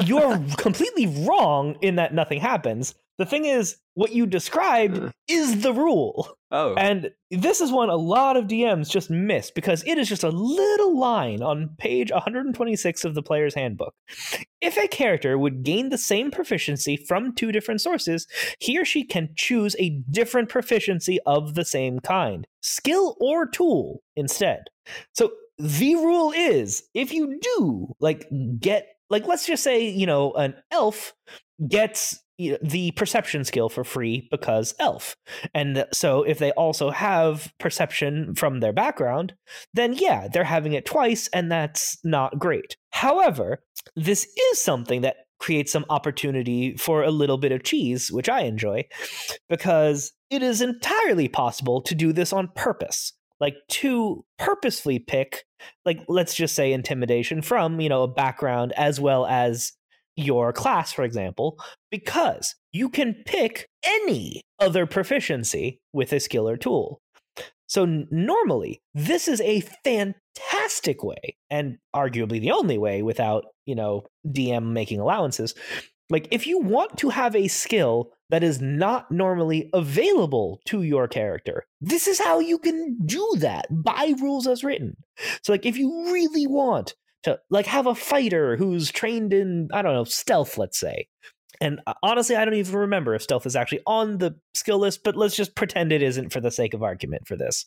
you're 0.05 0.39
completely 0.57 1.07
wrong 1.27 1.77
in 1.81 1.97
that 1.97 2.15
nothing 2.15 2.41
happens. 2.41 2.95
The 3.17 3.27
thing 3.27 3.45
is, 3.45 3.77
what 3.95 4.13
you 4.13 4.27
described 4.27 4.99
uh. 4.99 5.11
is 5.29 5.63
the 5.63 5.73
rule. 5.73 6.37
Oh, 6.51 6.75
And 6.75 7.11
this 7.31 7.61
is 7.61 7.73
one 7.73 7.89
a 7.89 7.97
lot 7.97 8.37
of 8.37 8.45
DMs 8.45 8.91
just 8.91 9.11
miss 9.11 9.51
because 9.51 9.83
it 9.87 9.99
is 9.99 10.09
just 10.09 10.23
a 10.23 10.31
little 10.31 10.97
line 10.97 11.43
on 11.43 11.71
page 11.79 12.13
126 12.13 13.05
of 13.05 13.15
the 13.15 13.23
player's 13.23 13.55
handbook. 13.55 13.95
If 14.61 14.77
a 14.77 14.89
character 14.89 15.37
would 15.37 15.63
gain 15.63 15.89
the 15.89 15.99
same 15.99 16.31
proficiency 16.31 16.97
from 16.97 17.35
two 17.35 17.51
different 17.51 17.81
sources, 17.81 18.27
he 18.61 18.79
or 18.79 18.85
she 18.85 19.05
can 19.05 19.31
choose 19.37 19.75
a 19.79 19.91
different 20.11 20.49
proficiency 20.49 21.19
of 21.27 21.55
the 21.55 21.65
same 21.65 21.99
kind, 22.01 22.47
skill 22.65 23.17
or 23.21 23.47
tool 23.47 24.03
instead. 24.17 24.65
So 25.13 25.33
the 25.59 25.95
rule 25.95 26.33
is 26.33 26.83
if 26.95 27.13
you 27.13 27.39
do 27.41 27.95
like 28.01 28.29
get 28.59 28.89
like 29.11 29.27
let's 29.27 29.47
just 29.47 29.63
say, 29.63 29.87
you 29.89 30.07
know, 30.07 30.33
an 30.33 30.55
elf 30.73 31.13
gets 31.69 32.21
the 32.37 32.91
perception 32.93 33.45
skill 33.45 33.69
for 33.69 33.85
free 33.85 34.27
because 34.31 34.75
elf. 34.81 35.15
And 35.55 35.85
so 35.93 36.25
if 36.25 36.39
they 36.39 36.51
also 36.53 36.91
have 36.91 37.53
perception 37.61 38.35
from 38.35 38.59
their 38.59 38.73
background, 38.73 39.35
then 39.73 39.93
yeah, 39.93 40.27
they're 40.33 40.43
having 40.43 40.73
it 40.73 40.85
twice 40.85 41.29
and 41.29 41.53
that's 41.53 41.99
not 42.03 42.39
great. 42.39 42.77
However, 42.91 43.63
this 43.95 44.27
is 44.51 44.61
something 44.61 45.03
that 45.03 45.17
creates 45.45 45.71
some 45.71 45.85
opportunity 45.91 46.75
for 46.79 47.03
a 47.03 47.11
little 47.11 47.37
bit 47.37 47.53
of 47.53 47.63
cheese, 47.63 48.11
which 48.11 48.31
I 48.31 48.45
enjoy, 48.45 48.85
because 49.51 50.11
it 50.31 50.43
is 50.43 50.63
entirely 50.63 51.29
possible 51.29 51.83
to 51.83 51.95
do 51.95 52.15
this 52.15 52.33
on 52.33 52.49
purpose. 52.57 53.13
Like 53.41 53.57
to 53.69 54.25
purposefully 54.39 55.01
pick, 55.01 55.45
like 55.85 56.01
let's 56.09 56.35
just 56.35 56.55
say 56.55 56.73
intimidation 56.73 57.43
from, 57.43 57.79
you 57.79 57.91
know, 57.91 58.05
a 58.05 58.09
background 58.09 58.73
as 58.79 58.99
well 58.99 59.27
as 59.27 59.73
your 60.17 60.51
class, 60.55 60.95
for 60.95 61.05
example, 61.05 61.59
because 61.91 62.55
you 62.73 62.89
can 62.89 63.15
pick 63.27 63.69
any 63.85 64.41
other 64.61 64.87
proficiency 64.87 65.79
with 65.93 66.11
a 66.15 66.21
skill 66.21 66.49
or 66.49 66.57
tool. 66.57 67.03
So 67.75 67.87
normally, 68.13 68.81
this 68.95 69.27
is 69.27 69.41
a 69.41 69.59
fantastic 69.83 71.03
way, 71.03 71.37
and 71.51 71.79
arguably 71.93 72.41
the 72.41 72.53
only 72.53 72.79
way 72.79 73.03
without, 73.03 73.47
you 73.67 73.75
know, 73.75 74.05
DM 74.25 74.71
making 74.71 75.01
allowances. 75.01 75.57
Like 76.09 76.29
if 76.31 76.47
you 76.47 76.61
want 76.61 76.97
to 76.99 77.09
have 77.09 77.35
a 77.35 77.49
skill 77.49 78.13
that 78.31 78.45
is 78.45 78.61
not 78.61 79.11
normally 79.11 79.71
available 79.75 80.61
to 80.67 80.83
your 80.85 81.09
character, 81.09 81.67
this 81.81 82.07
is 82.07 82.21
how 82.21 82.39
you 82.39 82.59
can 82.59 82.97
do 83.05 83.29
that 83.39 83.67
by 83.69 84.15
rules 84.21 84.47
as 84.47 84.63
written. 84.63 84.97
So 85.43 85.53
like 85.53 85.67
if 85.67 85.77
you 85.77 86.13
really 86.13 86.47
want 86.47 86.95
to 87.25 87.41
like 87.51 87.67
have 87.67 87.89
a 87.89 87.97
fighter 87.97 88.57
who's 88.57 88.93
trained 88.93 89.33
in 89.33 89.67
I 89.73 89.83
don't 89.83 89.95
know 89.95 90.05
stealth, 90.05 90.59
let's 90.59 90.79
say. 90.79 91.09
And 91.61 91.81
uh, 91.89 91.95
honestly, 92.05 92.37
I 92.37 92.45
don't 92.45 92.55
even 92.55 92.77
remember 92.77 93.17
if 93.17 93.23
stealth 93.23 93.47
is 93.47 93.57
actually 93.57 93.81
on 93.85 94.19
the 94.19 94.37
skill 94.55 94.79
list, 94.79 95.03
but 95.05 95.17
let's 95.17 95.37
just 95.37 95.55
pretend 95.55 95.93
it 95.93 96.03
isn't 96.03 96.33
for 96.33 96.41
the 96.41 96.51
sake 96.51 96.75
of 96.75 96.83
argument 96.83 97.27
for 97.27 97.37
this. 97.37 97.67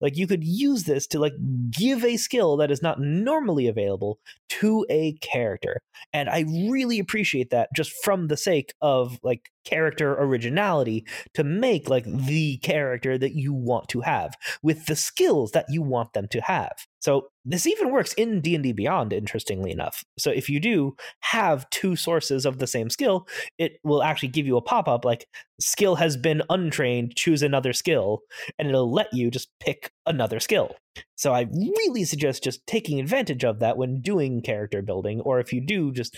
Like 0.00 0.16
you 0.16 0.26
could 0.26 0.44
use 0.44 0.84
this 0.84 1.06
to 1.08 1.18
like 1.18 1.34
give 1.70 2.04
a 2.04 2.16
skill 2.16 2.56
that 2.58 2.70
is 2.70 2.82
not 2.82 3.00
normally 3.00 3.68
available 3.68 4.18
to 4.48 4.86
a 4.90 5.12
character. 5.20 5.80
And 6.12 6.28
I 6.28 6.44
really 6.68 6.98
appreciate 6.98 7.50
that 7.50 7.68
just 7.74 7.92
from 8.02 8.28
the 8.28 8.36
sake 8.36 8.72
of 8.80 9.18
like 9.22 9.50
character 9.64 10.14
originality 10.14 11.06
to 11.34 11.44
make 11.44 11.88
like 11.88 12.04
the 12.04 12.58
character 12.58 13.16
that 13.16 13.34
you 13.34 13.52
want 13.52 13.88
to 13.88 14.00
have 14.00 14.34
with 14.62 14.86
the 14.86 14.96
skills 14.96 15.52
that 15.52 15.66
you 15.68 15.82
want 15.82 16.12
them 16.12 16.26
to 16.28 16.40
have. 16.40 16.72
So 17.00 17.28
this 17.44 17.66
even 17.66 17.90
works 17.90 18.12
in 18.14 18.40
D&D 18.40 18.72
Beyond 18.72 19.12
interestingly 19.12 19.70
enough. 19.70 20.04
So 20.18 20.30
if 20.30 20.48
you 20.48 20.60
do 20.60 20.94
have 21.20 21.68
two 21.70 21.96
sources 21.96 22.46
of 22.46 22.58
the 22.58 22.66
same 22.66 22.90
skill, 22.90 23.26
it 23.58 23.78
will 23.82 24.02
actually 24.02 24.28
give 24.28 24.46
you 24.46 24.56
a 24.56 24.62
pop-up 24.62 25.04
like 25.04 25.26
skill 25.60 25.96
has 25.96 26.16
been 26.22 26.42
untrained, 26.48 27.16
choose 27.16 27.42
another 27.42 27.72
skill, 27.72 28.20
and 28.58 28.68
it'll 28.68 28.92
let 28.92 29.12
you 29.12 29.30
just 29.30 29.48
pick 29.60 29.90
another 30.06 30.40
skill. 30.40 30.74
So 31.16 31.32
I 31.32 31.48
really 31.52 32.04
suggest 32.04 32.44
just 32.44 32.66
taking 32.66 33.00
advantage 33.00 33.44
of 33.44 33.58
that 33.60 33.76
when 33.76 34.00
doing 34.00 34.42
character 34.42 34.82
building, 34.82 35.20
or 35.20 35.40
if 35.40 35.52
you 35.52 35.60
do, 35.60 35.92
just 35.92 36.16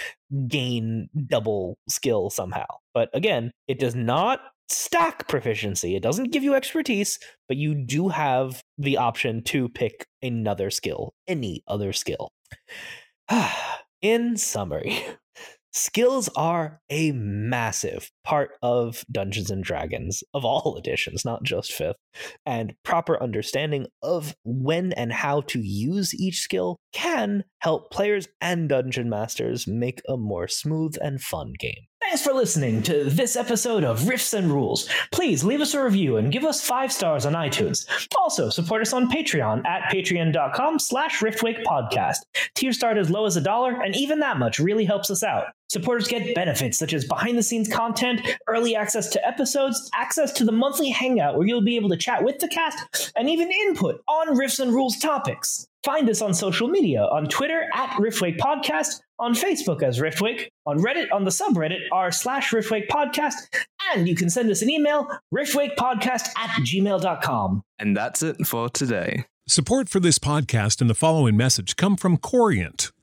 gain 0.49 1.09
double 1.27 1.79
skill 1.89 2.31
somehow. 2.31 2.67
But 2.93 3.11
again, 3.13 3.51
it 3.67 3.79
does 3.79 3.95
not 3.95 4.41
stack 4.69 5.29
proficiency. 5.29 5.95
It 5.95 6.03
doesn't 6.03 6.33
give 6.33 6.43
you 6.43 6.55
expertise, 6.55 7.19
but 7.49 7.57
you 7.57 7.75
do 7.75 8.09
have 8.09 8.63
the 8.79 8.97
option 8.97 9.43
to 9.45 9.69
pick 9.69 10.07
another 10.23 10.71
skill, 10.71 11.15
any 11.27 11.63
other 11.67 11.93
skill. 11.93 12.33
In 14.03 14.37
summary, 14.37 15.03
skills 15.75 16.31
are 16.37 16.81
a 16.89 17.13
massive 17.13 18.11
part 18.25 18.53
of 18.63 19.05
Dungeons 19.11 19.51
and 19.51 19.63
Dragons 19.63 20.23
of 20.33 20.45
all 20.45 20.77
editions, 20.79 21.25
not 21.25 21.43
just 21.43 21.73
5th. 21.73 21.95
And 22.47 22.75
proper 22.83 23.23
understanding 23.23 23.87
of 24.03 24.35
when 24.45 24.93
and 24.93 25.13
how 25.13 25.43
to 25.43 25.61
use 25.61 26.15
each 26.15 26.39
skill 26.39 26.79
can 26.93 27.45
help 27.59 27.91
players 27.91 28.29
and 28.41 28.69
dungeon 28.69 29.11
masters 29.11 29.67
make 29.67 30.01
a 30.09 30.17
more 30.17 30.49
smooth 30.49 30.97
and 31.03 31.21
fun 31.21 31.53
game. 31.59 31.87
Thanks 32.15 32.29
for 32.29 32.33
listening 32.33 32.81
to 32.85 33.11
this 33.11 33.35
episode 33.35 33.83
of 33.83 34.03
Riffs 34.03 34.35
and 34.35 34.49
Rules. 34.49 34.89
Please 35.11 35.43
leave 35.43 35.61
us 35.61 35.75
a 35.75 35.83
review 35.83 36.17
and 36.17 36.31
give 36.31 36.45
us 36.45 36.65
five 36.65 36.93
stars 36.93 37.27
on 37.27 37.33
iTunes. 37.33 37.89
Also, 38.17 38.51
support 38.51 38.83
us 38.83 38.93
on 38.93 39.11
Patreon 39.11 39.67
at 39.67 39.93
patreon.com 39.93 40.79
slash 40.79 41.19
riftwake 41.19 41.65
podcast. 41.65 42.19
Tiers 42.55 42.77
start 42.77 42.99
as 42.99 43.11
low 43.11 43.27
as 43.27 43.37
a 43.37 43.41
dollar, 43.41 43.83
and 43.83 43.97
even 43.97 44.21
that 44.21 44.39
much 44.39 44.61
really 44.61 44.85
helps 44.85 45.11
us 45.11 45.25
out. 45.25 45.47
Supporters 45.69 46.07
get 46.07 46.37
benefits 46.37 46.79
such 46.79 46.95
as 46.95 47.05
behind 47.05 47.37
the 47.37 47.43
scenes 47.43 47.67
content, 47.67 48.21
early 48.47 48.77
access 48.77 49.09
to 49.09 49.27
episodes, 49.27 49.91
access 49.93 50.33
to 50.35 50.45
the 50.45 50.53
monthly 50.53 50.91
hangout 50.91 51.37
where 51.37 51.49
you'll 51.49 51.65
be 51.65 51.75
able 51.75 51.89
to 51.89 51.97
chat 51.97 52.23
with 52.23 52.39
the 52.39 52.47
cast, 52.47 53.13
and 53.17 53.29
even 53.29 53.51
input 53.51 54.01
on 54.07 54.37
Riffs 54.37 54.61
and 54.61 54.73
Rules 54.73 55.01
topics. 55.01 55.67
Find 55.83 56.09
us 56.09 56.23
on 56.23 56.33
social 56.33 56.69
media 56.69 57.03
on 57.03 57.27
Twitter 57.27 57.69
at 57.75 57.91
Riftwake 57.99 58.39
Podcast, 58.39 59.01
on 59.19 59.35
Facebook 59.35 59.83
as 59.83 59.99
Riftwake, 60.01 60.49
on 60.67 60.79
Reddit 60.79 61.07
on 61.13 61.25
the 61.25 61.31
subreddit 61.31 61.81
r 61.93 62.11
slash 62.11 62.51
Riftwake 62.51 62.89
Podcast, 62.89 63.35
and 63.93 64.09
you 64.09 64.15
can 64.15 64.31
send 64.31 64.51
us 64.51 64.63
an 64.63 64.71
email, 64.71 65.07
riftwakepodcast 65.35 66.29
at 66.37 66.51
gmail.com. 66.63 67.63
and 67.79 67.97
that's 67.97 68.23
it 68.23 68.47
for 68.47 68.69
today. 68.69 69.25
Support 69.47 69.91
for 69.91 70.01
this 70.01 70.19
podcast 70.19 70.81
and 70.81 70.89
the 70.89 70.95
following 70.95 71.37
message 71.37 71.77
come 71.77 71.97
from 71.97 72.17
Corient. 72.17 72.94